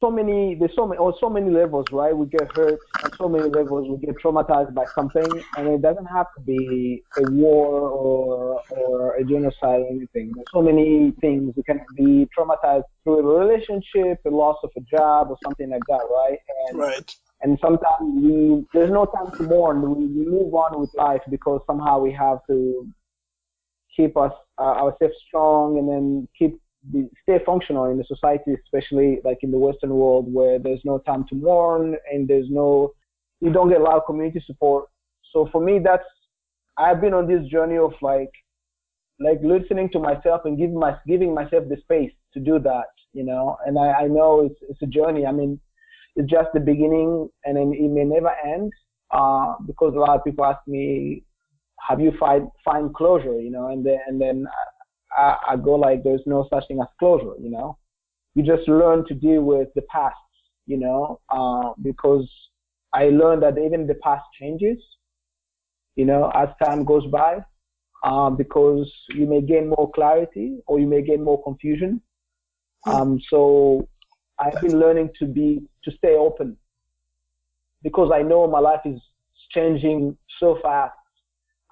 [0.00, 2.16] So many, there's so many, on so many levels, right?
[2.16, 3.88] We get hurt on so many levels.
[3.88, 9.16] We get traumatized by something, and it doesn't have to be a war or or
[9.16, 10.30] a genocide or anything.
[10.36, 11.52] There's so many things.
[11.56, 15.82] We can be traumatized through a relationship, a loss of a job, or something like
[15.88, 16.38] that, right?
[16.68, 19.82] And right and sometimes we there's no time to mourn.
[19.82, 22.88] We, we move on with life because somehow we have to
[23.96, 26.60] keep us uh, ourselves strong and then keep
[26.92, 30.98] the, stay functional in the society, especially like in the Western world where there's no
[30.98, 32.92] time to mourn and there's no
[33.40, 34.86] you don't get a lot of community support.
[35.32, 36.04] So for me, that's
[36.76, 38.30] I've been on this journey of like
[39.20, 43.24] like listening to myself and giving my giving myself the space to do that, you
[43.24, 43.56] know.
[43.66, 45.26] And I, I know it's it's a journey.
[45.26, 45.60] I mean,
[46.18, 48.72] it's just the beginning and then it may never end
[49.10, 51.22] uh, because a lot of people ask me,
[51.88, 54.46] have you find, find closure, you know, and then, and then
[55.18, 57.76] I, I go like, there's no such thing as closure, you know,
[58.34, 60.16] you just learn to deal with the past,
[60.66, 62.28] you know, uh, because
[62.92, 64.78] I learned that even the past changes,
[65.96, 67.38] you know, as time goes by,
[68.04, 72.00] um, because you may gain more clarity or you may gain more confusion.
[72.84, 72.90] Hmm.
[72.90, 73.88] Um, so
[74.38, 76.56] I've been learning to be to stay open
[77.82, 79.00] because I know my life is
[79.50, 80.94] changing so fast.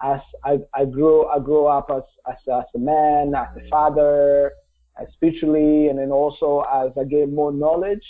[0.02, 4.52] As I, I grow, I grow up as, as, as a man, as a father,
[5.00, 8.06] as spiritually, and then also as I gain more knowledge.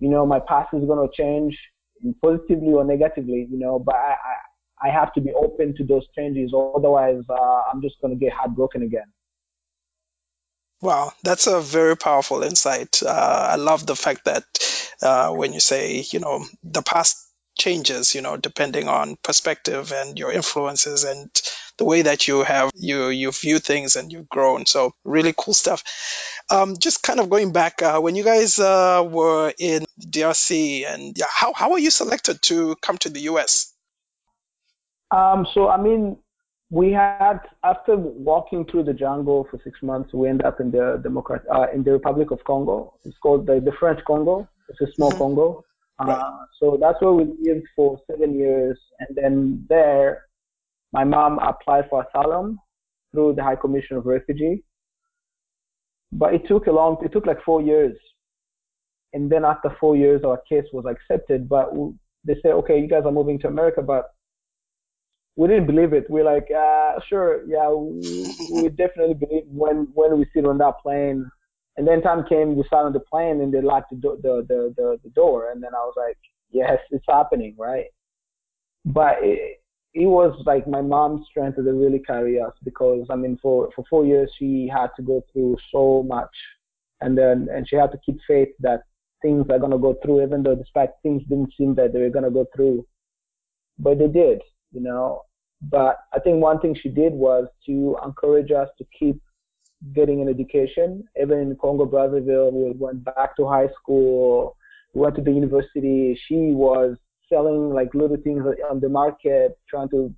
[0.00, 1.58] You know, my past is going to change
[2.22, 3.48] positively or negatively.
[3.50, 4.16] You know, but I,
[4.82, 8.20] I, I have to be open to those changes, otherwise uh, I'm just going to
[8.22, 9.10] get heartbroken again.
[10.82, 13.02] Wow, that's a very powerful insight.
[13.02, 14.44] Uh, I love the fact that
[15.00, 17.23] uh, when you say, you know, the past
[17.56, 21.30] changes, you know, depending on perspective and your influences and
[21.78, 24.66] the way that you have you you view things and you've grown.
[24.66, 25.82] So really cool stuff.
[26.50, 31.16] Um, just kind of going back uh, when you guys uh, were in DRC and
[31.16, 33.72] yeah, how how were you selected to come to the US?
[35.10, 36.16] Um, so I mean,
[36.70, 41.00] we had after walking through the jungle for six months, we ended up in the
[41.02, 42.94] Democrat uh, in the Republic of Congo.
[43.04, 44.48] It's called the, the French Congo.
[44.68, 45.18] It's a small mm-hmm.
[45.18, 45.64] Congo.
[45.98, 46.30] Uh.
[46.60, 50.24] So that's where we lived for seven years, and then there,
[50.92, 52.58] my mom applied for asylum
[53.12, 54.64] through the High Commission of Refugee.
[56.12, 57.96] But it took a long, it took like four years.
[59.12, 61.48] And then after four years, our case was accepted.
[61.48, 61.72] But
[62.24, 64.10] they said, okay, you guys are moving to America, but
[65.36, 66.08] we didn't believe it.
[66.08, 70.74] We're like, uh, sure, yeah, we, we definitely believe when when we sit on that
[70.82, 71.28] plane.
[71.76, 74.44] And then time came, we sat on the plane, and they locked the, do- the,
[74.48, 75.50] the the the door.
[75.50, 76.16] And then I was like,
[76.50, 77.86] yes, it's happening, right?
[78.84, 79.60] But it,
[79.94, 83.84] it was like my mom's strength to really carry us because I mean, for for
[83.90, 86.34] four years she had to go through so much,
[87.00, 88.82] and then and she had to keep faith that
[89.22, 92.30] things are gonna go through, even though despite things didn't seem that they were gonna
[92.30, 92.86] go through,
[93.78, 94.40] but they did
[94.74, 95.22] you know.
[95.62, 99.20] But I think one thing she did was to encourage us to keep
[99.92, 101.04] getting an education.
[101.20, 104.56] Even in Congo Brazzaville, we went back to high school,
[104.94, 106.18] we went to the university.
[106.26, 106.96] She was
[107.28, 110.14] selling like little things on the market, trying to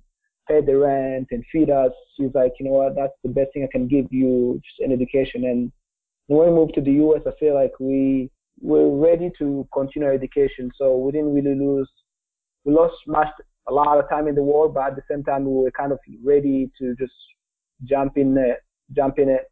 [0.47, 1.91] pay the rent and feed us.
[2.15, 4.93] She's like, you know what, that's the best thing I can give you, just an
[4.93, 5.45] education.
[5.45, 5.71] And
[6.27, 8.29] when we moved to the US, I feel like we
[8.61, 10.71] were ready to continue our education.
[10.77, 11.89] So we didn't really lose,
[12.63, 13.27] we lost much
[13.67, 15.91] a lot of time in the war, but at the same time, we were kind
[15.91, 17.13] of ready to just
[17.83, 19.51] jump in it, jump in it,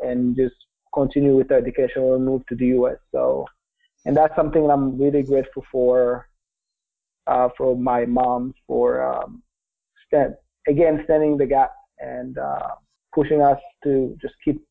[0.00, 0.54] and just
[0.94, 2.96] continue with our education or move to the U.S.
[3.12, 3.46] So,
[4.04, 6.28] and that's something I'm really grateful for,
[7.26, 9.42] uh, for my mom for um,
[10.06, 10.34] stand,
[10.68, 12.70] again standing the gap and uh,
[13.14, 14.62] pushing us to just keep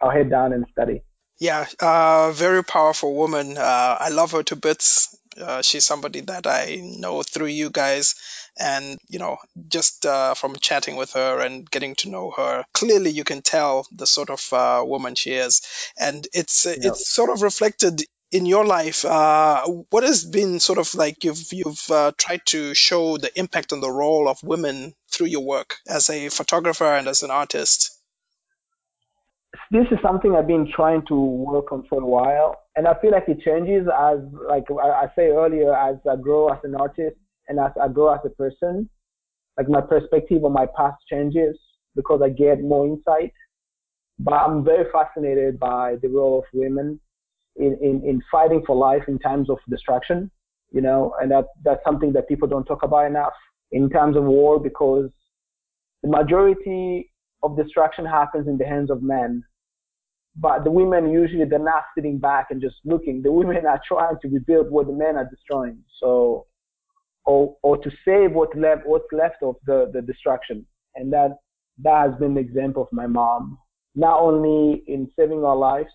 [0.00, 1.02] our head down and study.
[1.38, 3.56] Yeah, uh, very powerful woman.
[3.56, 5.16] Uh, I love her to bits.
[5.40, 8.16] Uh, she's somebody that I know through you guys,
[8.58, 9.36] and you know,
[9.68, 13.86] just uh, from chatting with her and getting to know her, clearly you can tell
[13.92, 15.62] the sort of uh, woman she is,
[15.96, 19.04] and it's uh, it's sort of reflected in your life.
[19.04, 23.72] Uh, what has been sort of like you've you've uh, tried to show the impact
[23.72, 27.97] on the role of women through your work as a photographer and as an artist
[29.70, 33.12] this is something I've been trying to work on for a while, and I feel
[33.12, 37.16] like it changes as, like I say earlier, as I grow as an artist
[37.48, 38.88] and as I grow as a person.
[39.56, 41.58] Like my perspective on my past changes
[41.96, 43.32] because I get more insight.
[44.20, 47.00] But I'm very fascinated by the role of women
[47.56, 50.30] in, in, in fighting for life in times of destruction,
[50.70, 53.32] you know, and that, that's something that people don't talk about enough
[53.72, 55.10] in times of war because
[56.02, 57.10] the majority
[57.42, 59.44] of destruction happens in the hands of men
[60.40, 63.22] but the women usually they're not sitting back and just looking.
[63.22, 65.82] The women are trying to rebuild what the men are destroying.
[66.00, 66.46] So,
[67.24, 70.64] or or to save what left what's left of the the destruction.
[70.94, 71.38] And that
[71.82, 73.58] that has been the example of my mom,
[73.96, 75.90] not only in saving our lives,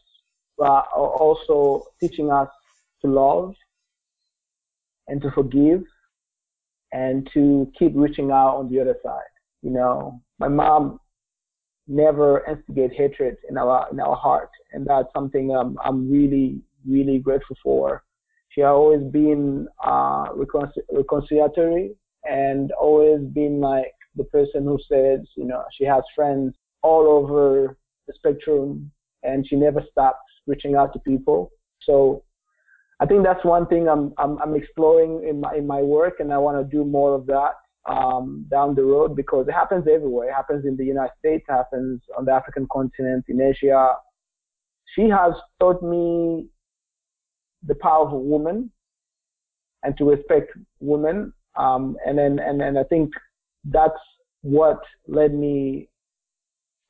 [0.57, 2.49] but also teaching us
[3.01, 3.53] to love
[5.07, 5.83] and to forgive
[6.91, 9.21] and to keep reaching out on the other side.
[9.61, 10.99] You know, my mom
[11.87, 17.19] never instigate hatred in our in our heart, and that's something um, I'm really really
[17.19, 18.03] grateful for.
[18.49, 25.21] She has always been uh, reconcil- reconciliatory and always been like the person who says,
[25.35, 28.91] you know, she has friends all over the spectrum,
[29.23, 31.51] and she never stops reaching out to people.
[31.81, 32.23] So
[32.99, 36.31] I think that's one thing I'm I'm, I'm exploring in my in my work, and
[36.31, 40.29] I want to do more of that um, down the road because it happens everywhere.
[40.29, 43.95] It happens in the United States, happens on the African continent, in Asia.
[44.95, 46.47] She has taught me
[47.65, 48.71] the power of a woman
[49.83, 51.33] and to respect women.
[51.55, 53.11] Um, and then, and, and I think
[53.65, 53.93] that's
[54.41, 55.89] what led me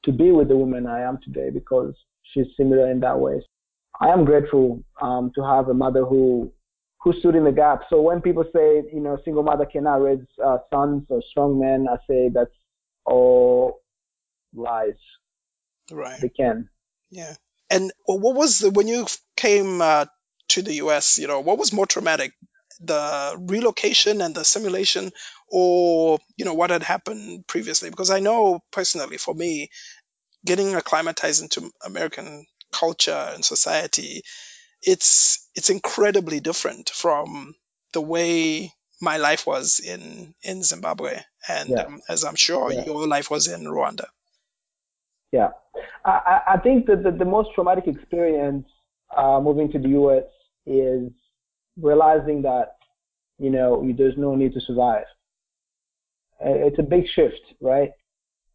[0.06, 3.42] to be with the woman I am today because she's similar in that way.
[4.00, 6.52] I am grateful um, to have a mother who
[7.04, 7.84] who stood in the gap.
[7.90, 11.88] So when people say, you know, single mother cannot raise uh, sons or strong men,
[11.90, 12.56] I say that's
[13.06, 13.82] all
[14.54, 14.94] lies.
[15.92, 16.20] Right.
[16.22, 16.70] They can.
[17.12, 17.34] Yeah.
[17.70, 20.06] And what was the, when you came uh,
[20.50, 22.32] to the U.S., you know, what was more traumatic?
[22.80, 25.12] The relocation and the simulation,
[25.48, 27.90] or you know what had happened previously?
[27.90, 29.70] Because I know personally, for me,
[30.46, 34.24] getting acclimatized into American culture and society
[34.86, 37.56] it's it's incredibly different from
[37.94, 41.84] the way my life was in in Zimbabwe, and yeah.
[41.84, 42.86] um, as I'm sure yeah.
[42.86, 44.06] your life was in Rwanda.
[45.32, 45.50] Yeah,
[46.06, 48.68] I, I think that the, the most traumatic experience
[49.16, 50.24] uh, moving to the U.S.
[50.66, 51.12] is
[51.78, 52.76] realizing that
[53.40, 55.06] you know there's no need to survive.
[56.40, 57.92] It's a big shift, right?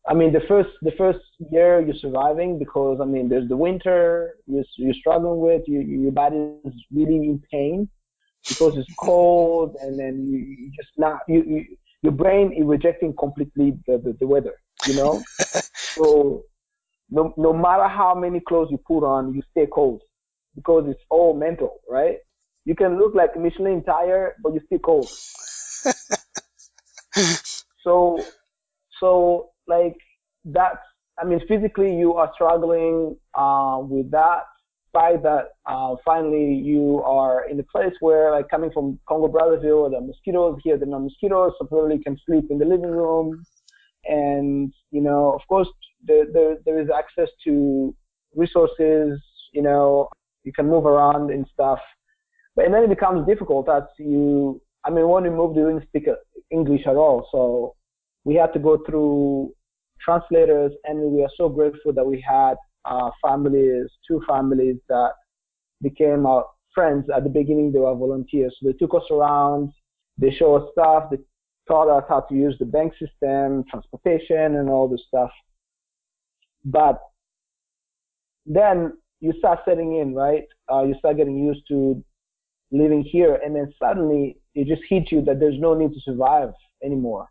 [0.09, 4.37] I mean, the first the first year you're surviving because I mean, there's the winter
[4.47, 5.63] you're, you're struggling with.
[5.67, 7.89] You, your body is really in pain
[8.49, 13.15] because it's cold, and then you, you just not you, you your brain is rejecting
[13.17, 14.55] completely the, the, the weather.
[14.87, 15.23] You know,
[15.75, 16.45] so
[17.11, 20.01] no no matter how many clothes you put on, you stay cold
[20.55, 22.17] because it's all mental, right?
[22.65, 25.11] You can look like Michelin tire, but you still cold.
[27.85, 28.25] so
[29.01, 29.97] so like
[30.45, 30.79] that's
[31.21, 34.45] I mean physically you are struggling uh, with that.
[34.93, 39.91] By that, uh, finally you are in a place where like coming from Congo Brazzaville,
[39.91, 43.45] the mosquitoes here, the no mosquitoes, supposedly you can sleep in the living room,
[44.07, 45.69] and you know of course
[46.03, 47.95] there there, there is access to
[48.35, 49.21] resources.
[49.53, 50.09] You know
[50.45, 51.81] you can move around and stuff,
[52.57, 54.61] but and then it becomes difficult as you.
[54.85, 56.07] I mean when you move, you didn't speak
[56.51, 57.75] English at all, so
[58.25, 59.53] we had to go through
[60.05, 65.13] translators, and we are so grateful that we had uh, families, two families that
[65.83, 66.45] became our
[66.75, 67.73] friends at the beginning.
[67.73, 69.73] They were volunteers, so they took us around,
[70.17, 71.19] they showed us stuff, they
[71.67, 75.31] taught us how to use the bank system, transportation, and all this stuff.
[76.65, 77.01] But
[78.47, 80.45] then you start setting in, right?
[80.73, 82.03] Uh, you start getting used to
[82.71, 86.51] living here, and then suddenly it just hits you that there's no need to survive
[86.83, 87.29] anymore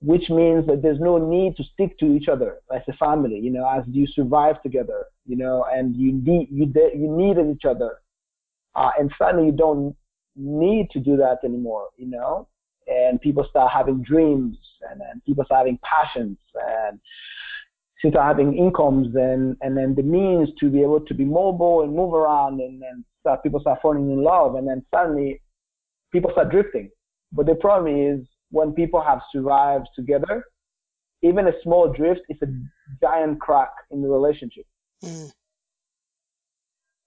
[0.00, 3.50] which means that there's no need to stick to each other as a family, you
[3.50, 7.64] know, as you survive together, you know, and you need you de- you needed each
[7.64, 7.98] other,
[8.76, 9.96] uh, and suddenly you don't
[10.36, 12.46] need to do that anymore, you know,
[12.86, 14.56] and people start having dreams,
[14.88, 17.00] and then people start having passions, and
[17.98, 21.92] start having incomes, and and then the means to be able to be mobile and
[21.92, 25.40] move around, and then start people start falling in love, and then suddenly
[26.12, 26.88] people start drifting.
[27.32, 30.44] But the problem is when people have survived together,
[31.22, 32.46] even a small drift is a
[33.00, 34.64] giant crack in the relationship.
[35.04, 35.32] Mm.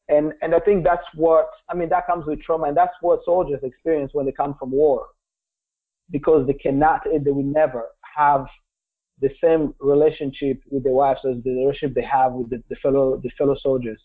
[0.10, 1.90] And and I think that's what I mean.
[1.90, 5.08] That comes with trauma, and that's what soldiers experience when they come from war,
[6.10, 7.86] because they cannot, they will never
[8.18, 8.46] have
[9.22, 13.22] the same relationship with their wives as the relationship they have with the, the fellow
[13.24, 14.02] the fellow soldiers,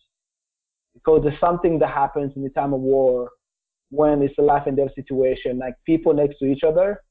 [0.95, 3.31] because there's something that happens in the time of war
[3.91, 5.59] when it's a life and death situation.
[5.59, 7.03] Like people next to each other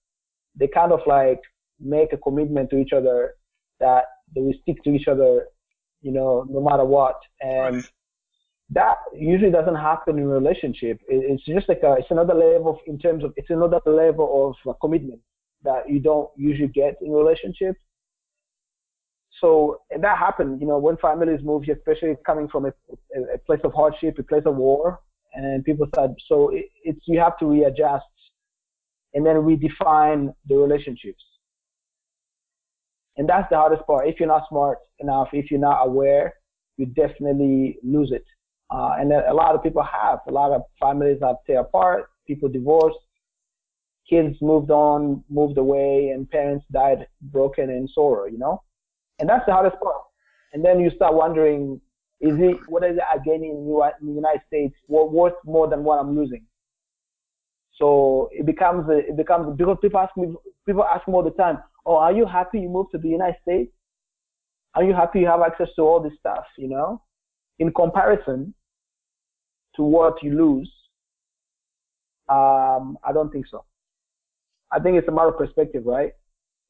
[0.57, 1.41] they kind of like
[1.79, 3.35] make a commitment to each other
[3.79, 5.47] that they will stick to each other,
[6.01, 7.19] you know, no matter what.
[7.41, 7.85] And right.
[8.71, 10.99] that usually doesn't happen in a relationship.
[11.07, 14.79] it's just like a, it's another level of, in terms of, it's another level of
[14.79, 15.19] commitment
[15.63, 17.79] that you don't usually get in relationships.
[19.41, 22.73] So that happened, you know, when families move, especially coming from a,
[23.33, 25.01] a place of hardship, a place of war,
[25.33, 28.05] and people said, so it, it's you have to readjust
[29.15, 31.23] and then we define the relationships.
[33.17, 34.07] And that's the hardest part.
[34.09, 36.33] If you're not smart enough, if you're not aware,
[36.77, 38.25] you definitely lose it.
[38.69, 40.19] Uh, and a lot of people have.
[40.27, 42.97] A lot of families have tear apart, people divorced,
[44.09, 48.61] kids moved on, moved away, and parents died broken and sorrow, you know?
[49.19, 50.01] And that's the hardest part.
[50.51, 51.79] And then you start wondering,
[52.19, 53.65] is it, what is it I gain in
[54.07, 56.45] the United States worth more than what I'm losing?
[57.79, 60.33] So it becomes it becomes because people ask me
[60.65, 63.35] people ask me all the time, oh, are you happy you moved to the United
[63.41, 63.71] States?
[64.75, 66.45] Are you happy you have access to all this stuff?
[66.57, 67.01] You know,
[67.59, 68.53] in comparison
[69.75, 70.71] to what you lose,
[72.29, 73.65] um, I don't think so.
[74.71, 76.11] I think it's a matter of perspective, right?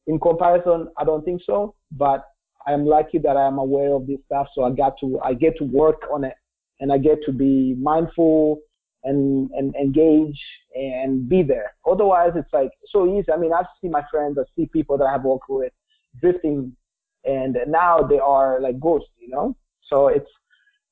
[0.08, 2.26] In comparison, I don't think so, but
[2.68, 5.34] I am lucky that I am aware of this stuff, so I got to I
[5.34, 6.34] get to work on it,
[6.80, 8.60] and I get to be mindful
[9.06, 10.42] and, and engage
[10.76, 11.74] and be there.
[11.90, 13.32] Otherwise, it's like so easy.
[13.32, 15.72] I mean, I see my friends, I see people that I have worked with
[16.20, 16.76] drifting,
[17.24, 19.56] and now they are like ghosts, you know.
[19.90, 20.30] So it's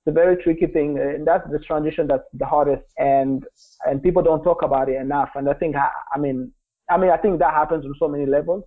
[0.05, 3.45] it's a very tricky thing, and that's the transition that's the hardest, and
[3.85, 5.29] and people don't talk about it enough.
[5.35, 6.51] And I think, I mean,
[6.89, 8.63] I mean, I think that happens on so many levels.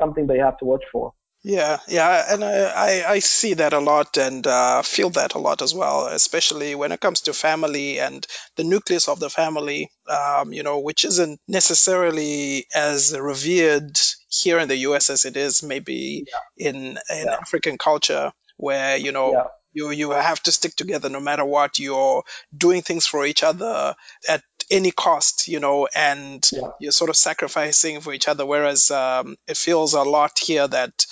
[0.00, 1.12] Something that you have to watch for.
[1.44, 5.38] Yeah, yeah, and I, I, I see that a lot and uh, feel that a
[5.38, 8.24] lot as well, especially when it comes to family and
[8.54, 14.68] the nucleus of the family, um, you know, which isn't necessarily as revered here in
[14.68, 16.68] the US as it is maybe yeah.
[16.68, 16.76] in
[17.10, 17.38] in yeah.
[17.40, 19.46] African culture, where you know yeah.
[19.72, 21.80] you you have to stick together no matter what.
[21.80, 22.22] You're
[22.56, 23.96] doing things for each other
[24.28, 28.46] at any cost, you know, and you're sort of sacrificing for each other.
[28.46, 31.04] Whereas um, it feels a lot here that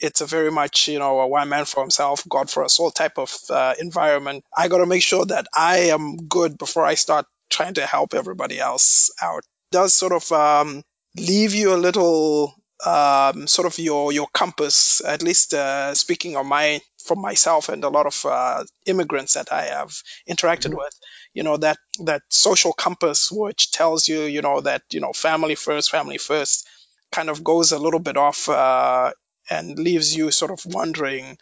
[0.00, 2.90] it's a very much you know a one man for himself god for us all
[2.90, 6.94] type of uh, environment i got to make sure that i am good before i
[6.94, 10.82] start trying to help everybody else out it does sort of um,
[11.16, 12.54] leave you a little
[12.86, 15.02] um, sort of your your compass.
[15.04, 19.52] At least uh, speaking on my from myself and a lot of uh, immigrants that
[19.52, 19.90] I have
[20.28, 20.76] interacted Mhm.
[20.78, 20.94] with,
[21.34, 25.56] you know that that social compass which tells you, you know that you know family
[25.56, 26.66] first, family first,
[27.10, 29.10] kind of goes a little bit off uh,
[29.50, 31.38] and leaves you sort of wondering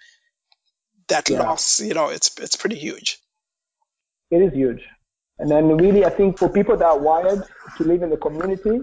[1.09, 1.81] that Yeah, loss.
[1.81, 3.19] You know, it's it's pretty huge.
[4.31, 4.81] it is huge.
[5.39, 7.43] And then really, I think for people that are wired
[7.77, 8.81] to live in the community,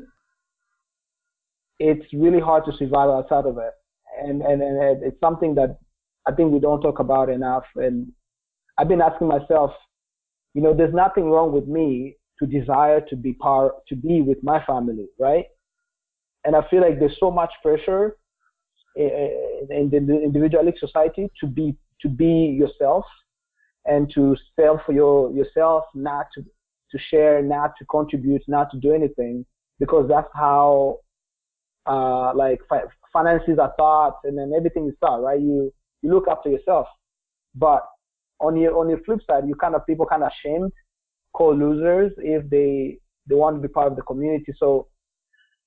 [1.80, 3.74] it's really hard to survive outside of it.
[4.20, 5.80] And, and, and it's something that
[6.28, 7.64] I think we don't talk about enough.
[7.76, 8.12] And
[8.78, 9.72] I've been asking myself,
[10.54, 14.40] you know, there's nothing wrong with me to desire to be part, to be with
[14.44, 15.46] my family, right?
[16.46, 18.18] And I feel like there's so much pressure
[18.96, 23.06] in, in the individualistic society to be, to be yourself
[23.86, 26.44] and to sell for your, yourself, not to,
[26.92, 29.46] to share, not to contribute, not to do anything,
[29.80, 31.00] because that's how
[31.86, 35.40] uh, like fi- finances are thought and then everything is thought, right?
[35.40, 36.88] You you look after yourself,
[37.56, 37.86] but
[38.40, 40.72] on your on your flip side, you kind of people kind of shamed,
[41.34, 44.54] call losers if they they want to be part of the community.
[44.58, 44.88] So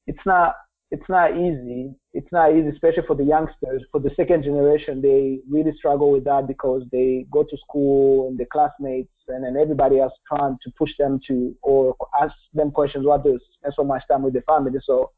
[0.07, 0.57] it's not
[0.91, 1.95] it's not easy.
[2.17, 3.85] It's not easy, especially for the youngsters.
[3.93, 8.39] For the second generation, they really struggle with that because they go to school and
[8.39, 13.05] the classmates and then everybody else trying to push them to or ask them questions.
[13.05, 14.71] What does spend so much time with the family?
[14.83, 15.11] So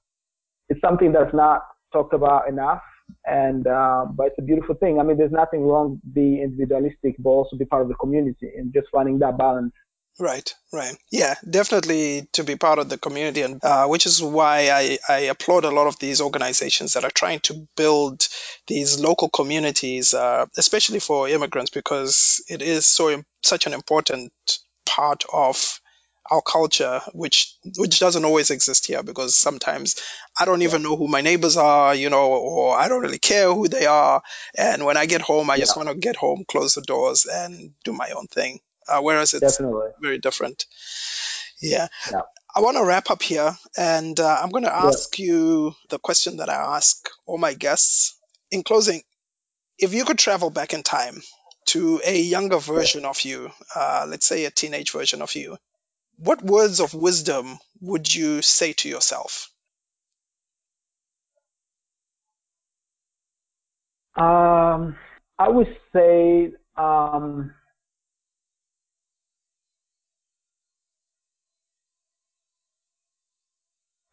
[0.68, 2.82] it's something that's not talked about enough.
[3.26, 4.99] And uh, but it's a beautiful thing.
[4.99, 8.72] I mean, there's nothing wrong be individualistic, but also be part of the community and
[8.74, 9.72] just finding that balance.
[10.20, 10.96] Right, right.
[11.12, 15.18] Yeah, definitely to be part of the community, and uh, which is why I, I
[15.30, 18.26] applaud a lot of these organizations that are trying to build
[18.66, 24.32] these local communities, uh, especially for immigrants, because it is so such an important
[24.84, 25.80] part of
[26.28, 29.04] our culture, which which doesn't always exist here.
[29.04, 30.00] Because sometimes
[30.38, 33.54] I don't even know who my neighbors are, you know, or I don't really care
[33.54, 34.20] who they are.
[34.56, 37.24] And when I get home, I yeah, just want to get home, close the doors,
[37.26, 38.58] and do my own thing.
[38.89, 39.89] Uh, whereas it's definitely.
[40.01, 40.64] very different.
[41.61, 41.89] Yeah.
[42.11, 42.22] Yeah,
[42.55, 44.89] I want to wrap up here and uh, I'm going to yeah.
[44.89, 48.14] ask you the question that I ask all my guests.
[48.51, 49.03] In closing,
[49.78, 51.22] if you could travel back in time
[51.66, 55.59] to a younger version of you, uh, let's say a teenage version of you,
[56.16, 59.51] what words of wisdom would you say to yourself?
[64.16, 64.97] Um,
[65.39, 67.53] I would say um,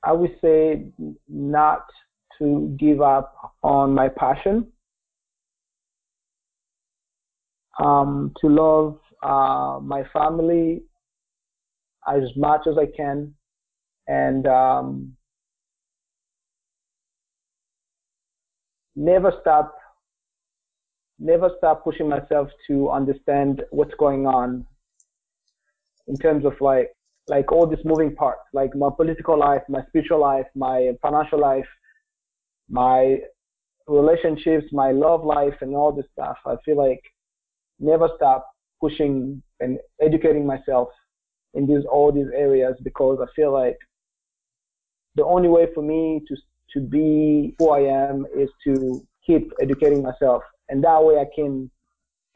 [0.06, 0.86] I would say
[1.28, 1.86] not
[2.38, 4.68] to give up on my passion.
[7.84, 10.84] Um, to love uh, my family
[12.08, 13.34] as much as I can,
[14.08, 15.18] and um,
[18.96, 19.76] never stop
[21.20, 24.66] never stop pushing myself to understand what's going on
[26.08, 26.95] in terms of like
[27.28, 31.68] like all these moving parts, like my political life, my spiritual life, my financial life,
[32.70, 33.18] my
[33.88, 36.38] relationships, my love life, and all this stuff.
[36.46, 37.02] I feel like
[37.80, 38.48] never stop
[38.82, 40.90] pushing and educating myself
[41.54, 43.78] in these all these areas because I feel like
[45.16, 46.36] the only way for me to
[46.74, 51.72] to be who I am is to keep educating myself, and that way I can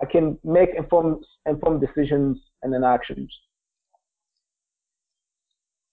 [0.01, 3.31] I can make informed informed decisions and then actions.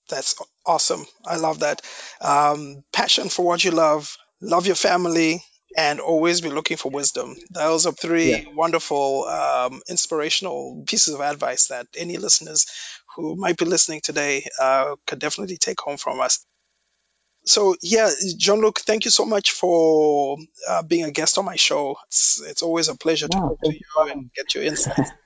[0.08, 0.34] That's
[0.64, 1.04] awesome.
[1.24, 1.82] I love that.
[2.20, 5.42] Um, passion for what you love, love your family,
[5.76, 7.36] and always be looking for wisdom.
[7.50, 7.92] Those are
[8.22, 8.40] Yeah.
[8.40, 12.66] three wonderful, um, inspirational pieces of advice that any listeners
[13.14, 16.44] who might be listening today uh, could definitely take home from us.
[17.46, 20.36] So, yeah, Jean-Luc thank you so much for
[20.68, 21.96] uh, being a guest on my show.
[22.08, 25.12] It's, it's always a pleasure to talk to you you and get your insights.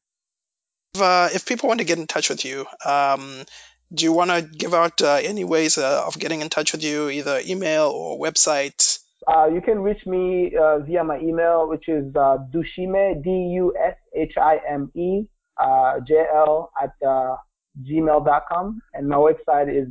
[0.94, 3.44] If, uh, if people want to get in touch with you, um,
[3.92, 6.84] do you want to give out uh, any ways uh, of getting in touch with
[6.84, 9.00] you, either email or website?
[9.26, 15.26] Uh, you can reach me uh, via my email, which is uh, dushime, D-U-S-H-I-M-E,
[15.58, 17.36] uh, J-L at uh,
[17.82, 18.80] gmail.com.
[18.94, 19.88] And my website is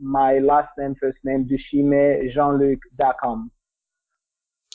[0.00, 3.50] my last name, first name, dushimejeanluc.com.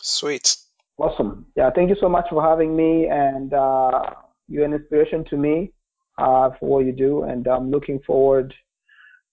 [0.01, 0.55] Sweet.
[0.97, 1.47] Awesome.
[1.55, 3.07] Yeah, thank you so much for having me.
[3.07, 4.01] And uh,
[4.47, 5.74] you're an inspiration to me
[6.20, 7.24] uh, for what you do.
[7.24, 8.53] And I'm looking forward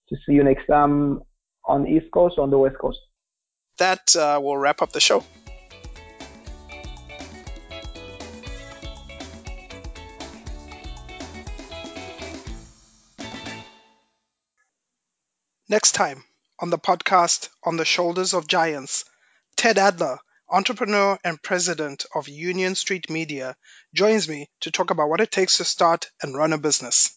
[0.09, 1.22] to see you next time
[1.64, 3.01] on the East Coast on the West Coast.
[3.78, 5.24] That uh, will wrap up the show.
[15.68, 16.22] Next time
[16.61, 19.05] on the podcast On the Shoulders of Giants,
[19.57, 20.18] Ted Adler,
[20.51, 23.57] entrepreneur and president of Union Street Media,
[23.94, 27.16] joins me to talk about what it takes to start and run a business.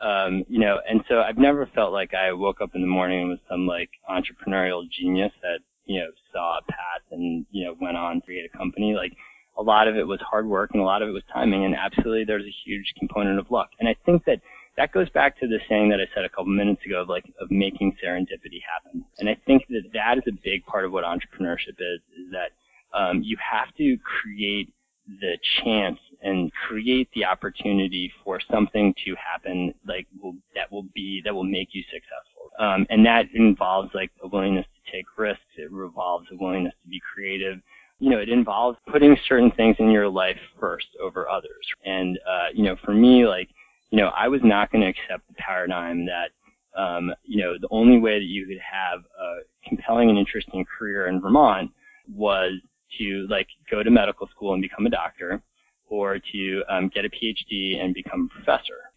[0.00, 3.28] Um, you know, and so I've never felt like I woke up in the morning
[3.28, 7.98] with some like entrepreneurial genius that, you know, saw a path and, you know, went
[7.98, 8.94] on to create a company.
[8.94, 9.12] Like
[9.58, 11.74] a lot of it was hard work and a lot of it was timing and
[11.74, 13.70] absolutely there's a huge component of luck.
[13.78, 14.40] And I think that
[14.80, 17.30] that goes back to the saying that I said a couple minutes ago of like
[17.38, 19.04] of making serendipity happen.
[19.18, 22.52] And I think that that is a big part of what entrepreneurship is, is that
[22.98, 24.72] um, you have to create
[25.20, 31.20] the chance and create the opportunity for something to happen like will, that will be
[31.26, 32.50] that will make you successful.
[32.58, 35.42] Um, and that involves like a willingness to take risks.
[35.58, 37.58] It involves a willingness to be creative.
[37.98, 41.66] You know it involves putting certain things in your life first over others.
[41.84, 43.50] And uh, you know for me like
[43.90, 46.30] you know i was not going to accept the paradigm that
[46.78, 51.08] um, you know the only way that you could have a compelling and interesting career
[51.08, 51.70] in vermont
[52.14, 52.52] was
[52.98, 55.42] to like go to medical school and become a doctor
[55.90, 58.89] or to um, get a PhD and become a professor.